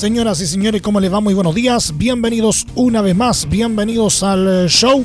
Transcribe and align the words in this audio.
Señoras 0.00 0.40
y 0.40 0.46
señores, 0.46 0.80
¿cómo 0.80 0.98
les 0.98 1.12
va? 1.12 1.20
Muy 1.20 1.34
buenos 1.34 1.54
días. 1.54 1.92
Bienvenidos 1.98 2.66
una 2.74 3.02
vez 3.02 3.14
más, 3.14 3.46
bienvenidos 3.46 4.22
al 4.22 4.66
show. 4.70 5.04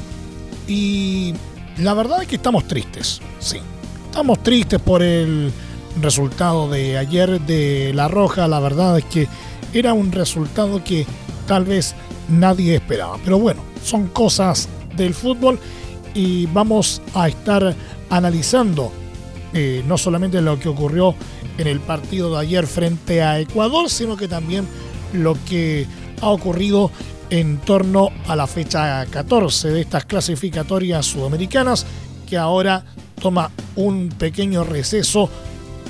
Y 0.70 1.34
la 1.80 1.94
verdad 1.94 2.22
es 2.22 2.30
que 2.30 2.38
estamos 2.38 2.66
tristes, 2.66 3.20
sí. 3.40 3.58
Estamos 4.06 4.42
tristes 4.42 4.80
por 4.80 5.04
el 5.04 5.52
resultado 6.02 6.70
de 6.70 6.98
ayer 6.98 7.42
de 7.42 7.92
La 7.94 8.08
Roja. 8.08 8.48
La 8.48 8.62
verdad 8.62 8.98
es 8.98 9.04
que 9.04 9.28
era 9.74 9.92
un 9.92 10.14
resultado 10.14 10.82
que 10.82 11.06
tal 11.46 11.66
vez 11.66 11.94
nadie 12.30 12.76
esperaba. 12.76 13.18
Pero 13.22 13.38
bueno, 13.38 13.64
son 13.84 14.08
cosas 14.08 14.70
del 14.96 15.14
fútbol 15.14 15.60
y 16.14 16.46
vamos 16.46 17.02
a 17.14 17.28
estar 17.28 17.76
analizando 18.10 18.94
eh, 19.54 19.84
no 19.86 19.98
solamente 19.98 20.42
lo 20.42 20.58
que 20.58 20.70
ocurrió 20.70 21.16
en 21.58 21.68
el 21.68 21.80
partido 21.80 22.34
de 22.34 22.40
ayer 22.40 22.68
frente 22.68 23.22
a 23.22 23.40
Ecuador, 23.40 23.90
sino 23.90 24.18
que 24.18 24.28
también 24.28 24.68
lo 25.14 25.38
que 25.46 25.86
ha 26.22 26.30
ocurrido 26.30 26.92
en 27.30 27.58
torno 27.58 28.10
a 28.28 28.36
la 28.36 28.48
fecha 28.48 29.06
14 29.06 29.70
de 29.70 29.82
estas 29.82 30.06
clasificatorias 30.06 31.06
sudamericanas, 31.06 31.86
que 32.28 32.38
ahora 32.38 32.84
toma 33.22 33.52
un 33.76 34.10
pequeño 34.10 34.64
receso 34.64 35.30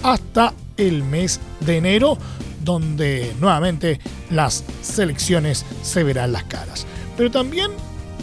hasta 0.03 0.53
el 0.77 1.03
mes 1.03 1.39
de 1.61 1.77
enero, 1.77 2.17
donde 2.63 3.33
nuevamente 3.39 3.99
las 4.29 4.63
selecciones 4.81 5.65
se 5.81 6.03
verán 6.03 6.31
las 6.31 6.43
caras. 6.43 6.85
Pero 7.17 7.31
también 7.31 7.71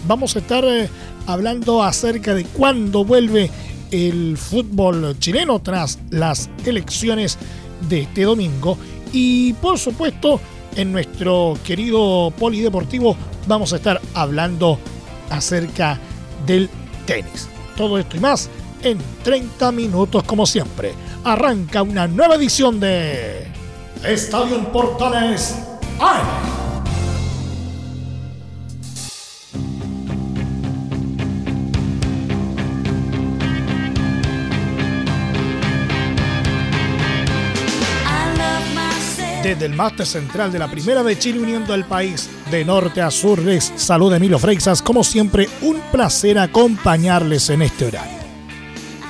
vamos 0.06 0.36
a 0.36 0.41
estar 0.41 0.64
eh, 0.64 0.89
hablando 1.27 1.83
acerca 1.83 2.34
de 2.34 2.45
cuándo 2.45 3.05
vuelve 3.05 3.50
el 3.91 4.36
fútbol 4.39 5.17
chileno 5.19 5.61
tras 5.61 5.98
las 6.11 6.48
elecciones 6.64 7.39
de 7.89 8.02
este 8.02 8.22
domingo 8.22 8.78
y 9.12 9.52
por 9.55 9.78
supuesto 9.78 10.41
en 10.77 10.92
nuestro 10.92 11.56
querido 11.65 12.33
polideportivo 12.39 13.17
vamos 13.47 13.73
a 13.73 13.77
estar 13.77 14.01
hablando 14.15 14.79
acerca 15.31 15.98
del 16.47 16.69
tenis. 17.06 17.48
Todo 17.77 17.98
esto 17.98 18.17
y 18.17 18.20
más 18.20 18.48
en 18.83 18.98
30 19.23 19.73
minutos 19.73 20.23
como 20.25 20.47
siempre. 20.47 20.92
Arranca 21.25 21.83
una 21.83 22.06
nueva 22.06 22.34
edición 22.34 22.81
de 22.81 23.47
Estadio 24.05 24.56
en 24.56 24.67
Portales 24.67 25.56
¡Ay! 26.01 26.52
Desde 39.43 39.67
el 39.67 39.75
máster 39.75 40.07
central 40.07 40.53
de 40.53 40.61
la 40.61 40.71
Primera 40.71 41.03
de 41.03 41.19
Chile 41.19 41.41
uniendo 41.41 41.75
al 41.75 41.85
país 41.85 42.31
de 42.48 42.65
norte 42.65 43.03
a 43.03 43.11
sur 43.11 43.41
les 43.41 43.73
saluda 43.75 44.17
Emilio 44.17 44.39
Freixas. 44.39 44.81
Como 44.81 45.03
siempre, 45.03 45.48
un 45.62 45.81
placer 45.91 46.39
acompañarles 46.39 47.51
en 47.51 47.63
este 47.63 47.86
horario. 47.86 48.19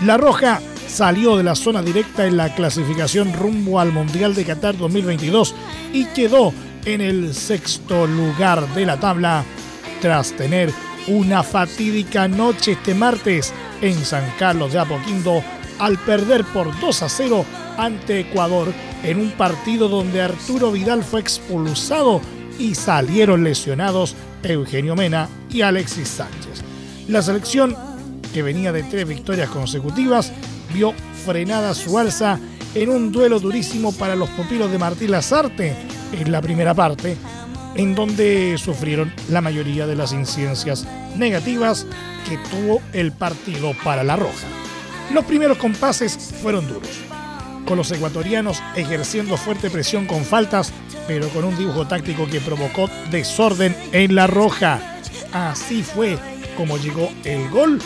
La 0.06 0.16
Roja 0.16 0.62
salió 0.88 1.36
de 1.36 1.42
la 1.42 1.54
zona 1.54 1.82
directa 1.82 2.26
en 2.26 2.38
la 2.38 2.54
clasificación 2.54 3.34
rumbo 3.34 3.78
al 3.78 3.92
Mundial 3.92 4.34
de 4.34 4.46
Qatar 4.46 4.78
2022 4.78 5.54
y 5.92 6.06
quedó 6.06 6.54
en 6.86 7.02
el 7.02 7.34
sexto 7.34 8.06
lugar 8.06 8.66
de 8.74 8.86
la 8.86 8.98
tabla 8.98 9.44
tras 10.00 10.32
tener 10.32 10.72
una 11.08 11.42
fatídica 11.42 12.26
noche 12.26 12.72
este 12.72 12.94
martes 12.94 13.52
en 13.82 14.02
San 14.02 14.24
Carlos 14.38 14.72
de 14.72 14.78
Apoquindo 14.78 15.42
al 15.78 15.98
perder 15.98 16.44
por 16.44 16.78
2 16.80 17.02
a 17.02 17.08
0 17.10 17.44
ante 17.76 18.20
Ecuador 18.20 18.72
en 19.02 19.18
un 19.18 19.30
partido 19.32 19.88
donde 19.88 20.22
Arturo 20.22 20.72
Vidal 20.72 21.02
fue 21.04 21.20
expulsado 21.20 22.20
y 22.58 22.74
salieron 22.74 23.44
lesionados 23.44 24.14
Eugenio 24.50 24.96
Mena 24.96 25.28
y 25.50 25.62
Alexis 25.62 26.08
Sánchez. 26.08 26.62
La 27.08 27.22
selección, 27.22 27.76
que 28.32 28.42
venía 28.42 28.72
de 28.72 28.82
tres 28.82 29.06
victorias 29.06 29.50
consecutivas, 29.50 30.32
vio 30.72 30.94
frenada 31.24 31.74
su 31.74 31.98
alza 31.98 32.38
en 32.74 32.90
un 32.90 33.12
duelo 33.12 33.38
durísimo 33.38 33.92
para 33.92 34.16
los 34.16 34.30
pupilos 34.30 34.70
de 34.70 34.78
Martín 34.78 35.10
Lazarte 35.10 35.74
en 36.12 36.32
la 36.32 36.40
primera 36.40 36.74
parte, 36.74 37.16
en 37.74 37.94
donde 37.94 38.56
sufrieron 38.58 39.12
la 39.30 39.40
mayoría 39.40 39.86
de 39.86 39.96
las 39.96 40.12
incidencias 40.12 40.86
negativas 41.16 41.86
que 42.28 42.38
tuvo 42.50 42.80
el 42.92 43.12
partido 43.12 43.72
para 43.84 44.02
la 44.02 44.16
Roja. 44.16 44.46
Los 45.12 45.24
primeros 45.24 45.58
compases 45.58 46.16
fueron 46.42 46.66
duros 46.66 47.11
con 47.66 47.76
los 47.76 47.90
ecuatorianos 47.90 48.62
ejerciendo 48.76 49.36
fuerte 49.36 49.70
presión 49.70 50.06
con 50.06 50.24
faltas, 50.24 50.72
pero 51.06 51.28
con 51.28 51.44
un 51.44 51.56
dibujo 51.56 51.86
táctico 51.86 52.26
que 52.26 52.40
provocó 52.40 52.88
desorden 53.10 53.76
en 53.92 54.14
la 54.14 54.26
roja. 54.26 55.00
Así 55.32 55.82
fue 55.82 56.18
como 56.56 56.76
llegó 56.78 57.10
el 57.24 57.48
gol 57.50 57.80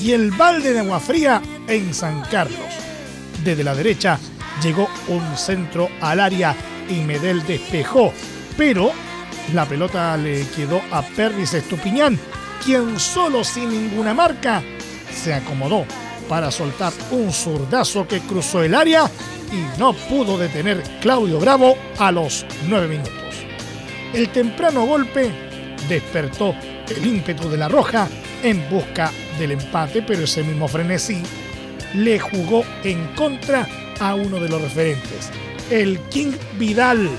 y 0.00 0.12
el 0.12 0.30
balde 0.30 0.72
de 0.72 0.80
agua 0.80 1.00
fría 1.00 1.42
en 1.68 1.94
San 1.94 2.22
Carlos. 2.30 2.58
Desde 3.44 3.64
la 3.64 3.74
derecha 3.74 4.18
llegó 4.62 4.88
un 5.08 5.36
centro 5.36 5.88
al 6.00 6.20
área 6.20 6.54
y 6.88 7.00
Medel 7.00 7.44
despejó, 7.46 8.12
pero 8.56 8.92
la 9.54 9.66
pelota 9.66 10.16
le 10.16 10.46
quedó 10.48 10.80
a 10.90 11.02
Perris 11.02 11.54
Estupiñán, 11.54 12.18
quien 12.64 12.98
solo 12.98 13.42
sin 13.42 13.70
ninguna 13.70 14.14
marca 14.14 14.62
se 15.12 15.34
acomodó 15.34 15.84
para 16.32 16.50
soltar 16.50 16.94
un 17.10 17.30
zurdazo 17.30 18.08
que 18.08 18.20
cruzó 18.20 18.62
el 18.62 18.74
área 18.74 19.04
y 19.52 19.78
no 19.78 19.92
pudo 19.92 20.38
detener 20.38 20.82
Claudio 21.02 21.38
Bravo 21.38 21.76
a 21.98 22.10
los 22.10 22.46
nueve 22.68 22.88
minutos. 22.88 23.12
El 24.14 24.30
temprano 24.30 24.86
golpe 24.86 25.30
despertó 25.90 26.54
el 26.88 27.06
ímpetu 27.06 27.50
de 27.50 27.58
la 27.58 27.68
Roja 27.68 28.08
en 28.42 28.66
busca 28.70 29.12
del 29.38 29.50
empate, 29.50 30.00
pero 30.00 30.24
ese 30.24 30.42
mismo 30.42 30.68
frenesí 30.68 31.22
le 31.92 32.18
jugó 32.18 32.64
en 32.82 33.08
contra 33.08 33.68
a 34.00 34.14
uno 34.14 34.40
de 34.40 34.48
los 34.48 34.62
referentes, 34.62 35.28
el 35.68 35.98
King 36.08 36.32
Vidal, 36.58 37.10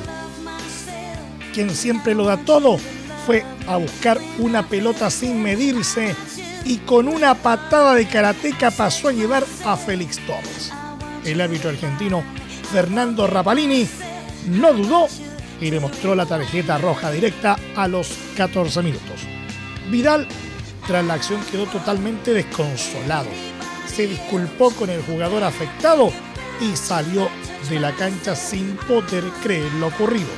quien 1.54 1.70
siempre 1.70 2.16
lo 2.16 2.26
da 2.26 2.38
todo, 2.38 2.80
fue 3.28 3.46
a 3.68 3.78
buscar 3.78 4.18
una 4.40 4.68
pelota 4.68 5.12
sin 5.12 5.44
medirse 5.44 6.16
y 6.66 6.78
con 6.80 7.08
una 7.08 7.36
patada 7.36 7.96
de 7.96 8.08
karateca 8.08 8.72
pasó 8.72 9.10
a 9.10 9.12
llevar 9.12 9.46
a 9.66 9.76
Félix 9.76 10.20
Torres. 10.26 10.72
El 11.26 11.42
árbitro 11.42 11.70
argentino 11.70 12.24
Fernando 12.72 13.28
Rapalini 13.28 13.88
no 14.48 14.74
dudó 14.74 15.08
y 15.62 15.72
le 15.72 15.80
mostró 15.80 16.16
la 16.16 16.26
tarjeta 16.26 16.78
roja 16.78 17.12
directa 17.12 17.58
a 17.76 17.88
los 17.88 18.10
14 18.36 18.82
minutos. 18.82 19.22
Vidal, 19.90 20.28
tras 20.88 21.06
la 21.06 21.14
acción, 21.14 21.40
quedó 21.52 21.66
totalmente 21.66 22.34
desconsolado. 22.34 23.30
Se 23.86 24.08
disculpó 24.08 24.72
con 24.72 24.90
el 24.90 25.02
jugador 25.04 25.44
afectado 25.44 26.12
y 26.60 26.76
salió 26.76 27.30
de 27.70 27.80
la 27.80 27.92
cancha 27.94 28.36
sin 28.36 28.76
poder 28.76 29.24
creer 29.42 29.72
lo 29.74 29.88
ocurrido, 29.88 30.30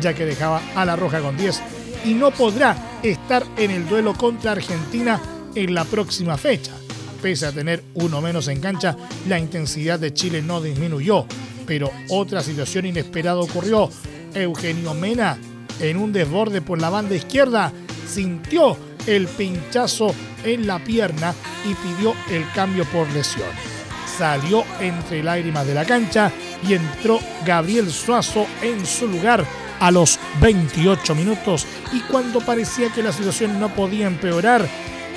ya 0.00 0.14
que 0.14 0.26
dejaba 0.26 0.60
a 0.74 0.84
la 0.84 0.96
roja 0.96 1.20
con 1.20 1.36
10 1.36 1.62
y 2.04 2.14
no 2.14 2.30
podrá 2.30 2.76
estar 3.02 3.44
en 3.56 3.70
el 3.70 3.88
duelo 3.88 4.14
contra 4.14 4.52
Argentina 4.52 5.20
en 5.54 5.74
la 5.74 5.84
próxima 5.84 6.36
fecha. 6.36 6.72
Pese 7.22 7.46
a 7.46 7.52
tener 7.52 7.82
uno 7.94 8.20
menos 8.20 8.48
en 8.48 8.60
cancha, 8.60 8.96
la 9.26 9.38
intensidad 9.38 9.98
de 9.98 10.14
Chile 10.14 10.40
no 10.42 10.60
disminuyó, 10.60 11.26
pero 11.66 11.90
otra 12.10 12.42
situación 12.42 12.86
inesperada 12.86 13.40
ocurrió. 13.40 13.90
Eugenio 14.34 14.94
Mena, 14.94 15.38
en 15.80 15.96
un 15.96 16.12
desborde 16.12 16.60
por 16.60 16.80
la 16.80 16.90
banda 16.90 17.14
izquierda, 17.14 17.72
sintió 18.06 18.76
el 19.06 19.26
pinchazo 19.26 20.14
en 20.44 20.66
la 20.66 20.78
pierna 20.78 21.34
y 21.64 21.74
pidió 21.74 22.14
el 22.30 22.44
cambio 22.52 22.84
por 22.86 23.08
lesión. 23.10 23.48
Salió 24.16 24.64
entre 24.80 25.22
lágrimas 25.22 25.66
de 25.66 25.74
la 25.74 25.84
cancha 25.84 26.30
y 26.66 26.74
entró 26.74 27.20
Gabriel 27.46 27.90
Suazo 27.90 28.46
en 28.62 28.84
su 28.84 29.06
lugar 29.06 29.44
a 29.80 29.90
los 29.90 30.18
28 30.40 31.14
minutos 31.14 31.66
y 31.92 32.00
cuando 32.00 32.40
parecía 32.40 32.92
que 32.92 33.02
la 33.02 33.12
situación 33.12 33.60
no 33.60 33.68
podía 33.68 34.06
empeorar, 34.06 34.68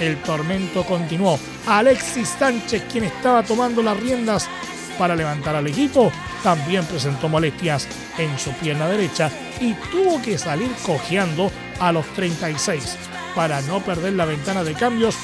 el 0.01 0.18
tormento 0.18 0.83
continuó. 0.83 1.39
Alexis 1.68 2.36
Sánchez, 2.38 2.83
quien 2.92 3.06
estaba 3.06 3.44
tomando 3.44 3.81
las 3.81 3.98
riendas 3.98 4.50
para 4.98 5.15
levantar 5.15 5.56
al 5.56 5.68
equipo, 5.68 6.12
también 6.44 6.83
presentó 6.86 7.30
molestias 7.30 7.88
en 8.18 8.38
su 8.38 8.51
pierna 8.53 8.88
derecha 8.88 9.31
y 9.59 9.74
tuvo 9.92 10.21
que 10.21 10.38
salir 10.38 10.71
cojeando 10.86 11.51
a 11.80 11.92
los 11.92 12.06
36. 12.13 12.98
Para 13.36 13.62
no 13.62 13.80
perder 13.80 14.13
la 14.13 14.25
ventana 14.25 14.63
de 14.63 14.74
cambios, 14.74 15.15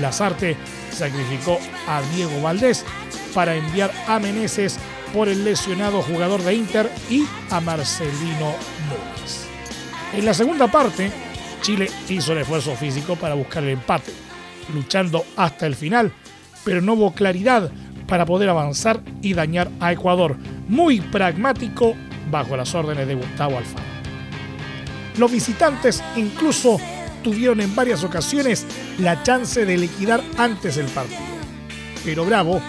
Lazarte 0.00 0.56
sacrificó 0.92 1.58
a 1.86 2.02
Diego 2.14 2.42
Valdés 2.42 2.84
para 3.32 3.54
enviar 3.54 3.92
a 4.08 4.18
Meneses 4.18 4.78
por 5.14 5.28
el 5.28 5.44
lesionado 5.44 6.02
jugador 6.02 6.42
de 6.42 6.54
Inter 6.54 6.90
y 7.08 7.24
a 7.50 7.60
Marcelino 7.60 8.54
Núñez. 8.88 9.46
En 10.12 10.24
la 10.24 10.34
segunda 10.34 10.70
parte, 10.70 11.10
Chile 11.66 11.90
hizo 12.08 12.30
el 12.30 12.38
esfuerzo 12.38 12.76
físico 12.76 13.16
para 13.16 13.34
buscar 13.34 13.64
el 13.64 13.70
empate, 13.70 14.12
luchando 14.72 15.24
hasta 15.34 15.66
el 15.66 15.74
final, 15.74 16.12
pero 16.64 16.80
no 16.80 16.92
hubo 16.92 17.12
claridad 17.12 17.72
para 18.06 18.24
poder 18.24 18.48
avanzar 18.50 19.00
y 19.20 19.34
dañar 19.34 19.68
a 19.80 19.90
Ecuador, 19.90 20.36
muy 20.68 21.00
pragmático 21.00 21.96
bajo 22.30 22.56
las 22.56 22.72
órdenes 22.72 23.08
de 23.08 23.16
Gustavo 23.16 23.58
Alfaro. 23.58 23.84
Los 25.18 25.32
visitantes 25.32 26.04
incluso 26.14 26.78
tuvieron 27.24 27.60
en 27.60 27.74
varias 27.74 28.04
ocasiones 28.04 28.64
la 29.00 29.24
chance 29.24 29.66
de 29.66 29.76
liquidar 29.76 30.22
antes 30.38 30.76
el 30.76 30.86
partido, 30.86 31.18
pero 32.04 32.24
Bravo 32.24 32.60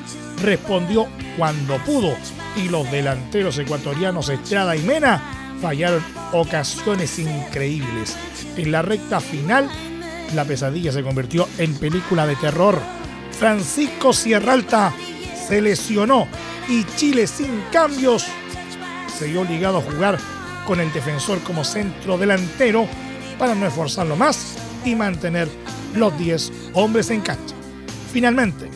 respondió 0.41 1.05
cuando 1.37 1.77
pudo 1.85 2.15
y 2.55 2.67
los 2.67 2.89
delanteros 2.89 3.59
ecuatorianos 3.59 4.29
Estrada 4.29 4.75
y 4.75 4.81
Mena 4.81 5.36
fallaron 5.61 6.03
ocasiones 6.33 7.19
increíbles. 7.19 8.15
En 8.55 8.71
la 8.71 8.81
recta 8.81 9.19
final, 9.19 9.69
la 10.35 10.45
pesadilla 10.45 10.91
se 10.91 11.03
convirtió 11.03 11.47
en 11.57 11.75
película 11.75 12.25
de 12.27 12.35
terror. 12.35 12.79
Francisco 13.31 14.13
Sierralta 14.13 14.93
se 15.47 15.61
lesionó 15.61 16.27
y 16.67 16.83
Chile 16.95 17.27
sin 17.27 17.61
cambios 17.71 18.25
se 19.17 19.27
vio 19.27 19.41
obligado 19.41 19.77
a 19.77 19.81
jugar 19.81 20.17
con 20.65 20.79
el 20.79 20.91
defensor 20.91 21.39
como 21.39 21.63
centro 21.63 22.17
delantero 22.17 22.87
para 23.39 23.55
no 23.55 23.65
esforzarlo 23.65 24.15
más 24.15 24.57
y 24.83 24.95
mantener 24.95 25.47
los 25.95 26.17
10 26.17 26.51
hombres 26.73 27.09
en 27.09 27.21
cancha. 27.21 27.55
Finalmente, 28.11 28.69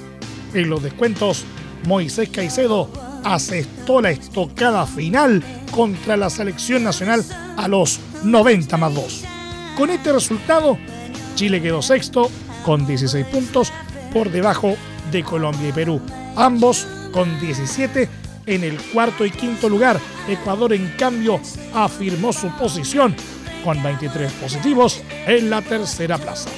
en 0.54 0.70
los 0.70 0.82
descuentos, 0.82 1.44
Moisés 1.86 2.30
Caicedo 2.30 2.90
asestó 3.24 4.02
la 4.02 4.12
estocada 4.12 4.86
final 4.86 5.44
contra 5.72 6.18
la 6.18 6.30
selección 6.30 6.84
nacional 6.84 7.24
a 7.58 7.68
los 7.68 8.00
90 8.24 8.78
más 8.78 8.94
2. 8.94 9.24
Con 9.78 9.90
este 9.90 10.12
resultado, 10.12 10.78
Chile 11.36 11.62
quedó 11.62 11.82
sexto 11.82 12.30
con 12.64 12.86
16 12.86 13.26
puntos 13.28 13.72
por 14.14 14.30
debajo 14.30 14.76
de 15.12 15.24
Colombia 15.24 15.70
y 15.70 15.72
Perú, 15.72 16.02
ambos 16.36 16.88
con 17.12 17.40
17 17.40 18.10
en 18.46 18.64
el 18.64 18.78
cuarto 18.82 19.26
y 19.26 19.32
quinto 19.32 19.70
lugar. 19.70 20.00
Ecuador, 20.28 20.74
en 20.74 20.88
cambio, 20.98 21.40
afirmó 21.74 22.34
su 22.34 22.50
posición 22.58 23.16
con 23.64 23.82
23 23.82 24.32
positivos 24.34 25.02
en 25.26 25.50
la 25.50 25.62
tercera 25.62 26.18
plaza. 26.18 26.50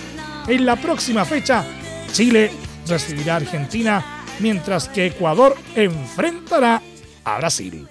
En 0.47 0.65
la 0.65 0.75
próxima 0.75 1.25
fecha, 1.25 1.65
Chile 2.11 2.51
recibirá 2.87 3.33
a 3.33 3.37
Argentina, 3.37 4.05
mientras 4.39 4.87
que 4.89 5.07
Ecuador 5.07 5.55
enfrentará 5.75 6.81
a 7.23 7.37
Brasil. 7.37 7.87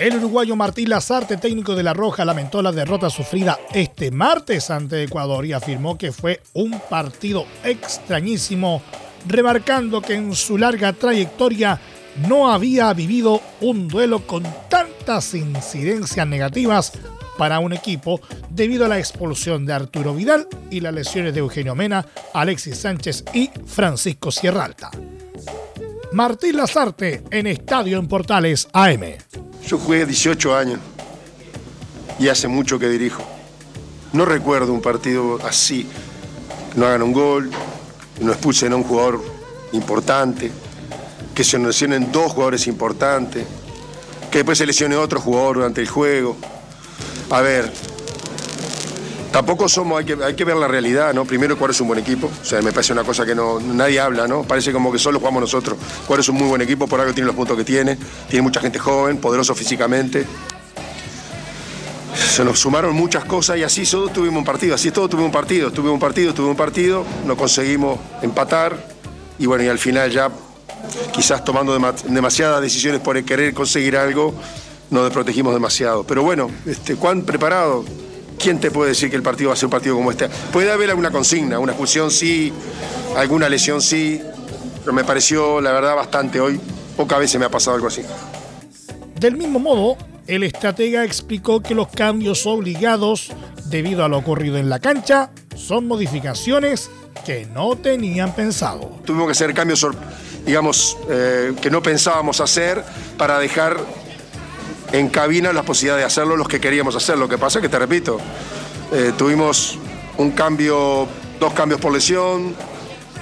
El 0.00 0.16
uruguayo 0.16 0.56
Martín 0.56 0.88
Lazarte, 0.88 1.36
técnico 1.36 1.74
de 1.74 1.82
La 1.82 1.92
Roja, 1.92 2.24
lamentó 2.24 2.62
la 2.62 2.72
derrota 2.72 3.10
sufrida 3.10 3.58
este 3.74 4.10
martes 4.10 4.70
ante 4.70 5.02
Ecuador 5.02 5.44
y 5.44 5.52
afirmó 5.52 5.98
que 5.98 6.10
fue 6.10 6.40
un 6.54 6.80
partido 6.88 7.44
extrañísimo, 7.62 8.80
remarcando 9.26 10.00
que 10.00 10.14
en 10.14 10.34
su 10.34 10.56
larga 10.56 10.94
trayectoria 10.94 11.78
no 12.28 12.50
había 12.50 12.90
vivido 12.94 13.42
un 13.60 13.88
duelo 13.88 14.26
con 14.26 14.42
tantas 14.70 15.34
incidencias 15.34 16.26
negativas 16.26 16.92
para 17.40 17.58
un 17.58 17.72
equipo 17.72 18.20
debido 18.50 18.84
a 18.84 18.88
la 18.88 18.98
expulsión 18.98 19.64
de 19.64 19.72
Arturo 19.72 20.14
Vidal 20.14 20.46
y 20.70 20.80
las 20.80 20.92
lesiones 20.92 21.32
de 21.32 21.40
Eugenio 21.40 21.74
Mena, 21.74 22.04
Alexis 22.34 22.76
Sánchez 22.76 23.24
y 23.32 23.48
Francisco 23.64 24.30
Sierralta. 24.30 24.90
Martín 26.12 26.58
Lazarte 26.58 27.22
en 27.30 27.46
Estadio 27.46 27.98
en 27.98 28.08
Portales 28.08 28.68
AM. 28.74 29.14
Yo 29.66 29.78
jugué 29.78 30.04
18 30.04 30.54
años 30.54 30.80
y 32.18 32.28
hace 32.28 32.46
mucho 32.46 32.78
que 32.78 32.90
dirijo. 32.90 33.22
No 34.12 34.26
recuerdo 34.26 34.74
un 34.74 34.82
partido 34.82 35.38
así, 35.42 35.86
no 36.76 36.84
hagan 36.84 37.00
un 37.00 37.14
gol, 37.14 37.50
no 38.20 38.32
expulsen 38.32 38.74
a 38.74 38.76
un 38.76 38.84
jugador 38.84 39.24
importante, 39.72 40.50
que 41.34 41.42
se 41.42 41.58
lesionen 41.58 42.12
dos 42.12 42.32
jugadores 42.32 42.66
importantes, 42.66 43.46
que 44.30 44.40
después 44.40 44.58
se 44.58 44.66
lesione 44.66 44.94
otro 44.96 45.22
jugador 45.22 45.56
durante 45.56 45.80
el 45.80 45.88
juego. 45.88 46.36
A 47.30 47.40
ver, 47.42 47.70
tampoco 49.30 49.68
somos, 49.68 49.98
hay 50.00 50.34
que, 50.34 50.44
ver 50.44 50.56
la 50.56 50.66
realidad, 50.66 51.14
¿no? 51.14 51.24
Primero, 51.24 51.56
cuál 51.56 51.70
es 51.70 51.80
un 51.80 51.86
buen 51.86 52.00
equipo. 52.00 52.28
O 52.42 52.44
sea, 52.44 52.60
me 52.60 52.72
parece 52.72 52.92
una 52.92 53.04
cosa 53.04 53.24
que 53.24 53.36
no, 53.36 53.60
nadie 53.60 54.00
habla, 54.00 54.26
¿no? 54.26 54.42
Parece 54.42 54.72
como 54.72 54.90
que 54.90 54.98
solo 54.98 55.20
jugamos 55.20 55.40
nosotros. 55.42 55.78
Cuál 56.06 56.20
es 56.20 56.28
un 56.28 56.36
muy 56.36 56.48
buen 56.48 56.60
equipo, 56.60 56.88
por 56.88 57.00
algo 57.00 57.14
tiene 57.14 57.28
los 57.28 57.36
puntos 57.36 57.56
que 57.56 57.64
tiene. 57.64 57.96
Tiene 58.28 58.42
mucha 58.42 58.60
gente 58.60 58.80
joven, 58.80 59.18
poderoso 59.18 59.54
físicamente. 59.54 60.26
Se 62.16 62.44
nos 62.44 62.58
sumaron 62.58 62.94
muchas 62.96 63.24
cosas 63.24 63.58
y 63.58 63.62
así 63.62 63.84
todos 63.86 64.12
tuvimos 64.12 64.38
un 64.38 64.44
partido. 64.44 64.74
Así 64.74 64.90
todo 64.90 65.08
tuvimos 65.08 65.28
un 65.28 65.32
partido. 65.32 65.70
Tuvimos 65.70 65.94
un 65.94 66.00
partido, 66.00 66.34
tuvimos 66.34 66.54
un 66.54 66.58
partido. 66.58 67.04
No 67.26 67.36
conseguimos 67.36 68.00
empatar. 68.22 68.76
Y 69.38 69.46
bueno, 69.46 69.62
y 69.62 69.68
al 69.68 69.78
final 69.78 70.10
ya, 70.10 70.30
quizás 71.12 71.44
tomando 71.44 71.78
demasiadas 72.08 72.60
decisiones 72.60 73.00
por 73.00 73.22
querer 73.24 73.54
conseguir 73.54 73.96
algo, 73.96 74.34
nos 74.90 75.04
desprotegimos 75.04 75.54
demasiado. 75.54 76.04
Pero 76.04 76.22
bueno, 76.22 76.50
este, 76.66 76.96
¿cuán 76.96 77.22
preparado? 77.22 77.84
¿quién 78.40 78.58
te 78.58 78.70
puede 78.70 78.90
decir 78.90 79.10
que 79.10 79.16
el 79.16 79.22
partido 79.22 79.48
va 79.48 79.54
a 79.54 79.56
ser 79.56 79.66
un 79.66 79.70
partido 79.70 79.94
como 79.94 80.10
este? 80.10 80.28
Puede 80.52 80.72
haber 80.72 80.90
alguna 80.90 81.10
consigna, 81.10 81.58
una 81.58 81.72
expulsión 81.72 82.10
sí, 82.10 82.52
alguna 83.16 83.48
lesión 83.48 83.82
sí, 83.82 84.20
pero 84.80 84.92
me 84.92 85.04
pareció, 85.04 85.60
la 85.60 85.72
verdad, 85.72 85.94
bastante 85.94 86.40
hoy. 86.40 86.58
Pocas 86.96 87.18
veces 87.18 87.38
me 87.38 87.46
ha 87.46 87.50
pasado 87.50 87.76
algo 87.76 87.88
así. 87.88 88.02
Del 89.18 89.36
mismo 89.36 89.58
modo, 89.58 89.96
el 90.26 90.42
estratega 90.42 91.04
explicó 91.04 91.60
que 91.60 91.74
los 91.74 91.88
cambios 91.88 92.46
obligados 92.46 93.30
debido 93.66 94.04
a 94.04 94.08
lo 94.08 94.18
ocurrido 94.18 94.56
en 94.56 94.68
la 94.68 94.80
cancha 94.80 95.30
son 95.54 95.86
modificaciones 95.86 96.90
que 97.24 97.46
no 97.46 97.76
tenían 97.76 98.34
pensado. 98.34 98.98
Tuvimos 99.04 99.26
que 99.26 99.32
hacer 99.32 99.54
cambios, 99.54 99.86
digamos, 100.46 100.96
eh, 101.10 101.52
que 101.60 101.70
no 101.70 101.82
pensábamos 101.82 102.40
hacer 102.40 102.82
para 103.18 103.38
dejar 103.38 103.76
en 104.92 105.08
cabina 105.08 105.52
la 105.52 105.62
posibilidad 105.62 105.96
de 105.96 106.04
hacerlo 106.04 106.36
los 106.36 106.48
que 106.48 106.60
queríamos 106.60 106.96
hacer. 106.96 107.18
Lo 107.18 107.28
que 107.28 107.38
pasa 107.38 107.58
es 107.58 107.62
que, 107.62 107.68
te 107.68 107.78
repito, 107.78 108.18
eh, 108.92 109.12
tuvimos 109.16 109.78
un 110.16 110.32
cambio, 110.32 111.08
dos 111.38 111.52
cambios 111.52 111.80
por 111.80 111.92
lesión, 111.92 112.54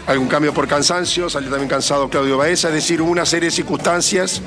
algún 0.07 0.29
cambio 0.29 0.55
por 0.55 0.67
cansancio, 0.67 1.29
salió 1.29 1.51
también 1.51 1.69
cansado 1.69 2.09
Claudio 2.09 2.39
Baeza, 2.39 2.69
es 2.69 2.75
decir, 2.75 3.03
una 3.03 3.27
serie 3.27 3.51
de 3.51 3.55
circunstancias 3.55 4.41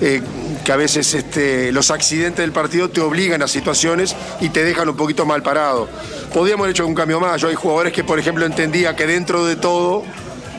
eh, 0.00 0.22
que 0.64 0.72
a 0.72 0.76
veces 0.76 1.12
este, 1.14 1.72
los 1.72 1.90
accidentes 1.90 2.42
del 2.42 2.52
partido 2.52 2.88
te 2.88 3.00
obligan 3.00 3.42
a 3.42 3.48
situaciones 3.48 4.16
y 4.40 4.48
te 4.48 4.64
dejan 4.64 4.88
un 4.88 4.96
poquito 4.96 5.26
mal 5.26 5.42
parado. 5.42 5.88
Podríamos 6.32 6.64
haber 6.64 6.70
hecho 6.70 6.86
un 6.86 6.94
cambio 6.94 7.20
más, 7.20 7.40
yo 7.40 7.48
hay 7.48 7.54
jugadores 7.54 7.92
que, 7.92 8.04
por 8.04 8.18
ejemplo, 8.18 8.46
entendía 8.46 8.96
que 8.96 9.06
dentro 9.06 9.44
de 9.44 9.56
todo 9.56 10.04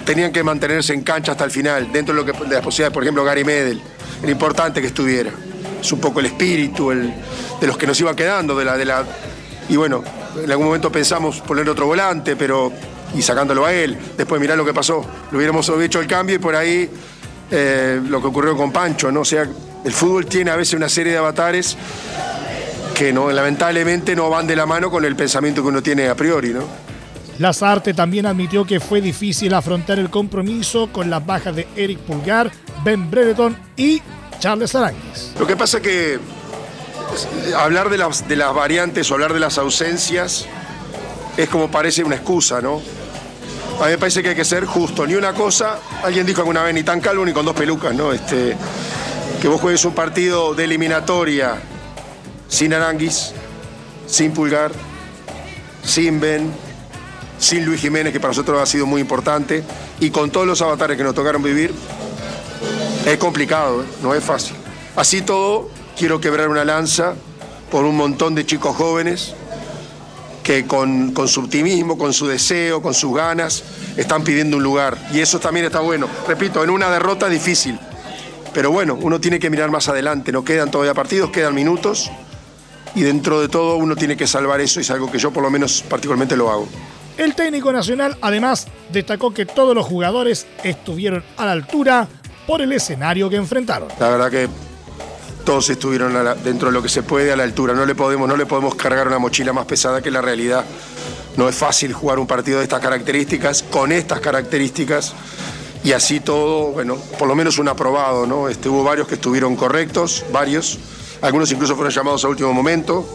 tenían 0.05 0.31
que 0.31 0.43
mantenerse 0.43 0.93
en 0.93 1.01
cancha 1.01 1.31
hasta 1.31 1.45
el 1.45 1.51
final, 1.51 1.91
dentro 1.91 2.13
de, 2.13 2.21
lo 2.21 2.25
que, 2.25 2.31
de 2.47 2.55
las 2.55 2.63
posibilidades, 2.63 2.93
por 2.93 3.03
ejemplo, 3.03 3.23
Gary 3.23 3.43
Medel, 3.43 3.81
era 4.21 4.31
importante 4.31 4.81
que 4.81 4.87
estuviera 4.87 5.31
es 5.81 5.91
un 5.91 5.99
poco 5.99 6.19
el 6.19 6.27
espíritu 6.27 6.91
el, 6.91 7.13
de 7.59 7.67
los 7.67 7.77
que 7.77 7.87
nos 7.87 7.99
iban 7.99 8.15
quedando, 8.15 8.55
de 8.55 8.65
la, 8.65 8.77
de 8.77 8.85
la. 8.85 9.05
Y 9.67 9.75
bueno, 9.75 10.03
en 10.43 10.49
algún 10.49 10.67
momento 10.67 10.91
pensamos 10.91 11.41
poner 11.41 11.69
otro 11.69 11.85
volante, 11.85 12.35
pero. 12.35 12.71
y 13.15 13.21
sacándolo 13.21 13.65
a 13.65 13.73
él. 13.73 13.97
Después 14.17 14.39
mirá 14.39 14.55
lo 14.55 14.65
que 14.65 14.73
pasó. 14.73 15.05
Lo 15.31 15.37
hubiéramos 15.37 15.69
hecho 15.69 15.99
el 15.99 16.07
cambio 16.07 16.35
y 16.35 16.39
por 16.39 16.55
ahí 16.55 16.89
eh, 17.51 17.99
lo 18.07 18.21
que 18.21 18.27
ocurrió 18.27 18.55
con 18.55 18.71
Pancho, 18.71 19.11
¿no? 19.11 19.21
O 19.21 19.25
sea, 19.25 19.47
el 19.83 19.91
fútbol 19.91 20.25
tiene 20.25 20.51
a 20.51 20.55
veces 20.55 20.75
una 20.75 20.89
serie 20.89 21.13
de 21.13 21.17
avatares 21.17 21.77
que 22.93 23.13
no, 23.13 23.31
lamentablemente 23.31 24.15
no 24.15 24.29
van 24.29 24.45
de 24.45 24.55
la 24.55 24.65
mano 24.65 24.91
con 24.91 25.05
el 25.05 25.15
pensamiento 25.15 25.61
que 25.61 25.69
uno 25.69 25.81
tiene 25.81 26.09
a 26.09 26.15
priori, 26.15 26.49
¿no? 26.49 26.63
Lazarte 27.39 27.93
también 27.93 28.25
admitió 28.25 28.65
que 28.65 28.81
fue 28.81 28.99
difícil 28.99 29.53
afrontar 29.53 29.97
el 29.97 30.09
compromiso 30.09 30.89
con 30.91 31.09
las 31.09 31.25
bajas 31.25 31.55
de 31.55 31.67
Eric 31.77 31.99
Pulgar, 31.99 32.51
Ben 32.83 33.09
Brereton 33.09 33.57
y 33.77 34.01
Charles 34.39 34.73
Aranguis. 34.75 35.33
Lo 35.39 35.45
que 35.45 35.55
pasa 35.55 35.77
es 35.77 35.83
que 35.83 36.13
eh, 36.13 36.19
hablar 37.57 37.89
de 37.89 37.97
las, 37.97 38.27
de 38.27 38.35
las 38.35 38.53
variantes 38.53 39.09
o 39.11 39.13
hablar 39.13 39.33
de 39.33 39.39
las 39.39 39.57
ausencias 39.57 40.45
es 41.37 41.49
como 41.49 41.69
parece 41.69 42.03
una 42.03 42.15
excusa, 42.15 42.61
¿no? 42.61 42.81
A 43.79 43.85
mí 43.85 43.91
me 43.91 43.97
parece 43.97 44.21
que 44.21 44.29
hay 44.29 44.35
que 44.35 44.45
ser 44.45 44.65
justo. 44.65 45.07
Ni 45.07 45.15
una 45.15 45.33
cosa, 45.33 45.79
alguien 46.03 46.25
dijo 46.25 46.41
alguna 46.41 46.63
vez, 46.63 46.73
ni 46.73 46.83
tan 46.83 46.99
calvo 46.99 47.25
ni 47.25 47.31
con 47.31 47.45
dos 47.45 47.55
pelucas, 47.55 47.93
¿no? 47.95 48.11
Este, 48.11 48.57
que 49.41 49.47
vos 49.47 49.61
juegues 49.61 49.85
un 49.85 49.93
partido 49.93 50.53
de 50.53 50.65
eliminatoria 50.65 51.55
sin 52.49 52.73
Aranguis, 52.73 53.31
sin 54.05 54.33
Pulgar, 54.33 54.71
sin 55.83 56.19
Ben, 56.19 56.51
sin 57.39 57.65
Luis 57.65 57.79
Jiménez, 57.79 58.11
que 58.11 58.19
para 58.19 58.31
nosotros 58.31 58.61
ha 58.61 58.65
sido 58.65 58.85
muy 58.85 58.99
importante, 58.99 59.63
y 60.01 60.09
con 60.09 60.29
todos 60.29 60.45
los 60.45 60.61
avatares 60.61 60.97
que 60.97 61.03
nos 61.03 61.15
tocaron 61.15 61.41
vivir, 61.41 61.73
es 63.13 63.17
complicado, 63.17 63.83
no 64.03 64.13
es 64.13 64.23
fácil. 64.23 64.55
Así 64.95 65.21
todo, 65.21 65.69
quiero 65.97 66.21
quebrar 66.21 66.49
una 66.49 66.63
lanza 66.63 67.15
por 67.71 67.85
un 67.85 67.95
montón 67.95 68.35
de 68.35 68.45
chicos 68.45 68.75
jóvenes 68.75 69.33
que 70.43 70.65
con, 70.65 71.11
con, 71.13 71.27
su 71.27 71.41
optimismo, 71.41 71.97
con 71.97 72.13
su 72.13 72.27
deseo, 72.27 72.81
con 72.81 72.93
sus 72.93 73.15
ganas, 73.15 73.63
están 73.97 74.23
pidiendo 74.23 74.57
un 74.57 74.63
lugar. 74.63 74.97
Y 75.11 75.19
eso 75.19 75.39
también 75.39 75.65
está 75.65 75.79
bueno. 75.79 76.07
Repito, 76.27 76.63
en 76.63 76.69
una 76.69 76.89
derrota 76.89 77.29
difícil. 77.29 77.79
Pero 78.53 78.71
bueno, 78.71 78.97
uno 78.99 79.19
tiene 79.19 79.39
que 79.39 79.49
mirar 79.49 79.69
más 79.69 79.87
adelante. 79.89 80.31
No 80.31 80.43
quedan 80.43 80.71
todavía 80.71 80.93
partidos, 80.93 81.29
quedan 81.29 81.53
minutos. 81.53 82.11
Y 82.95 83.01
dentro 83.01 83.41
de 83.41 83.47
todo 83.47 83.77
uno 83.77 83.95
tiene 83.95 84.17
que 84.17 84.25
salvar 84.27 84.61
eso 84.61 84.79
y 84.79 84.83
es 84.83 84.89
algo 84.89 85.11
que 85.11 85.19
yo 85.19 85.31
por 85.31 85.43
lo 85.43 85.51
menos 85.51 85.83
particularmente 85.87 86.35
lo 86.35 86.49
hago. 86.49 86.67
El 87.17 87.35
técnico 87.35 87.71
nacional 87.71 88.17
además 88.21 88.67
destacó 88.91 89.33
que 89.33 89.45
todos 89.45 89.75
los 89.75 89.85
jugadores 89.85 90.47
estuvieron 90.63 91.23
a 91.37 91.45
la 91.45 91.51
altura 91.51 92.07
por 92.49 92.63
el 92.63 92.71
escenario 92.71 93.29
que 93.29 93.35
enfrentaron. 93.35 93.89
La 93.99 94.09
verdad 94.09 94.31
que 94.31 94.49
todos 95.45 95.69
estuvieron 95.69 96.11
dentro 96.43 96.69
de 96.69 96.73
lo 96.73 96.81
que 96.81 96.89
se 96.89 97.03
puede 97.03 97.31
a 97.31 97.35
la 97.35 97.43
altura. 97.43 97.75
No 97.75 97.85
le 97.85 97.93
podemos, 97.93 98.27
no 98.27 98.35
le 98.35 98.47
podemos 98.47 98.73
cargar 98.73 99.07
una 99.07 99.19
mochila 99.19 99.53
más 99.53 99.67
pesada 99.67 100.01
que 100.01 100.09
la 100.09 100.19
realidad. 100.19 100.65
No 101.37 101.47
es 101.47 101.53
fácil 101.55 101.93
jugar 101.93 102.17
un 102.17 102.25
partido 102.25 102.57
de 102.57 102.63
estas 102.63 102.79
características, 102.81 103.61
con 103.61 103.91
estas 103.91 104.19
características, 104.19 105.13
y 105.83 105.91
así 105.91 106.21
todo, 106.21 106.71
bueno, 106.71 106.95
por 107.19 107.27
lo 107.27 107.35
menos 107.35 107.59
un 107.59 107.67
aprobado, 107.67 108.25
¿no? 108.25 108.49
Este, 108.49 108.67
hubo 108.67 108.83
varios 108.83 109.07
que 109.07 109.13
estuvieron 109.13 109.55
correctos, 109.55 110.25
varios. 110.33 110.79
Algunos 111.21 111.51
incluso 111.51 111.75
fueron 111.75 111.93
llamados 111.93 112.25
a 112.25 112.29
último 112.29 112.51
momento, 112.51 113.05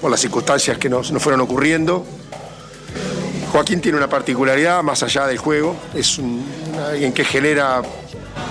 por 0.00 0.12
las 0.12 0.20
circunstancias 0.20 0.78
que 0.78 0.88
nos, 0.88 1.10
nos 1.10 1.20
fueron 1.20 1.40
ocurriendo. 1.40 2.06
Joaquín 3.50 3.80
tiene 3.80 3.98
una 3.98 4.08
particularidad 4.08 4.80
más 4.84 5.02
allá 5.02 5.26
del 5.26 5.38
juego, 5.38 5.74
es 5.92 6.20
alguien 6.88 7.12
que 7.12 7.24
genera 7.24 7.82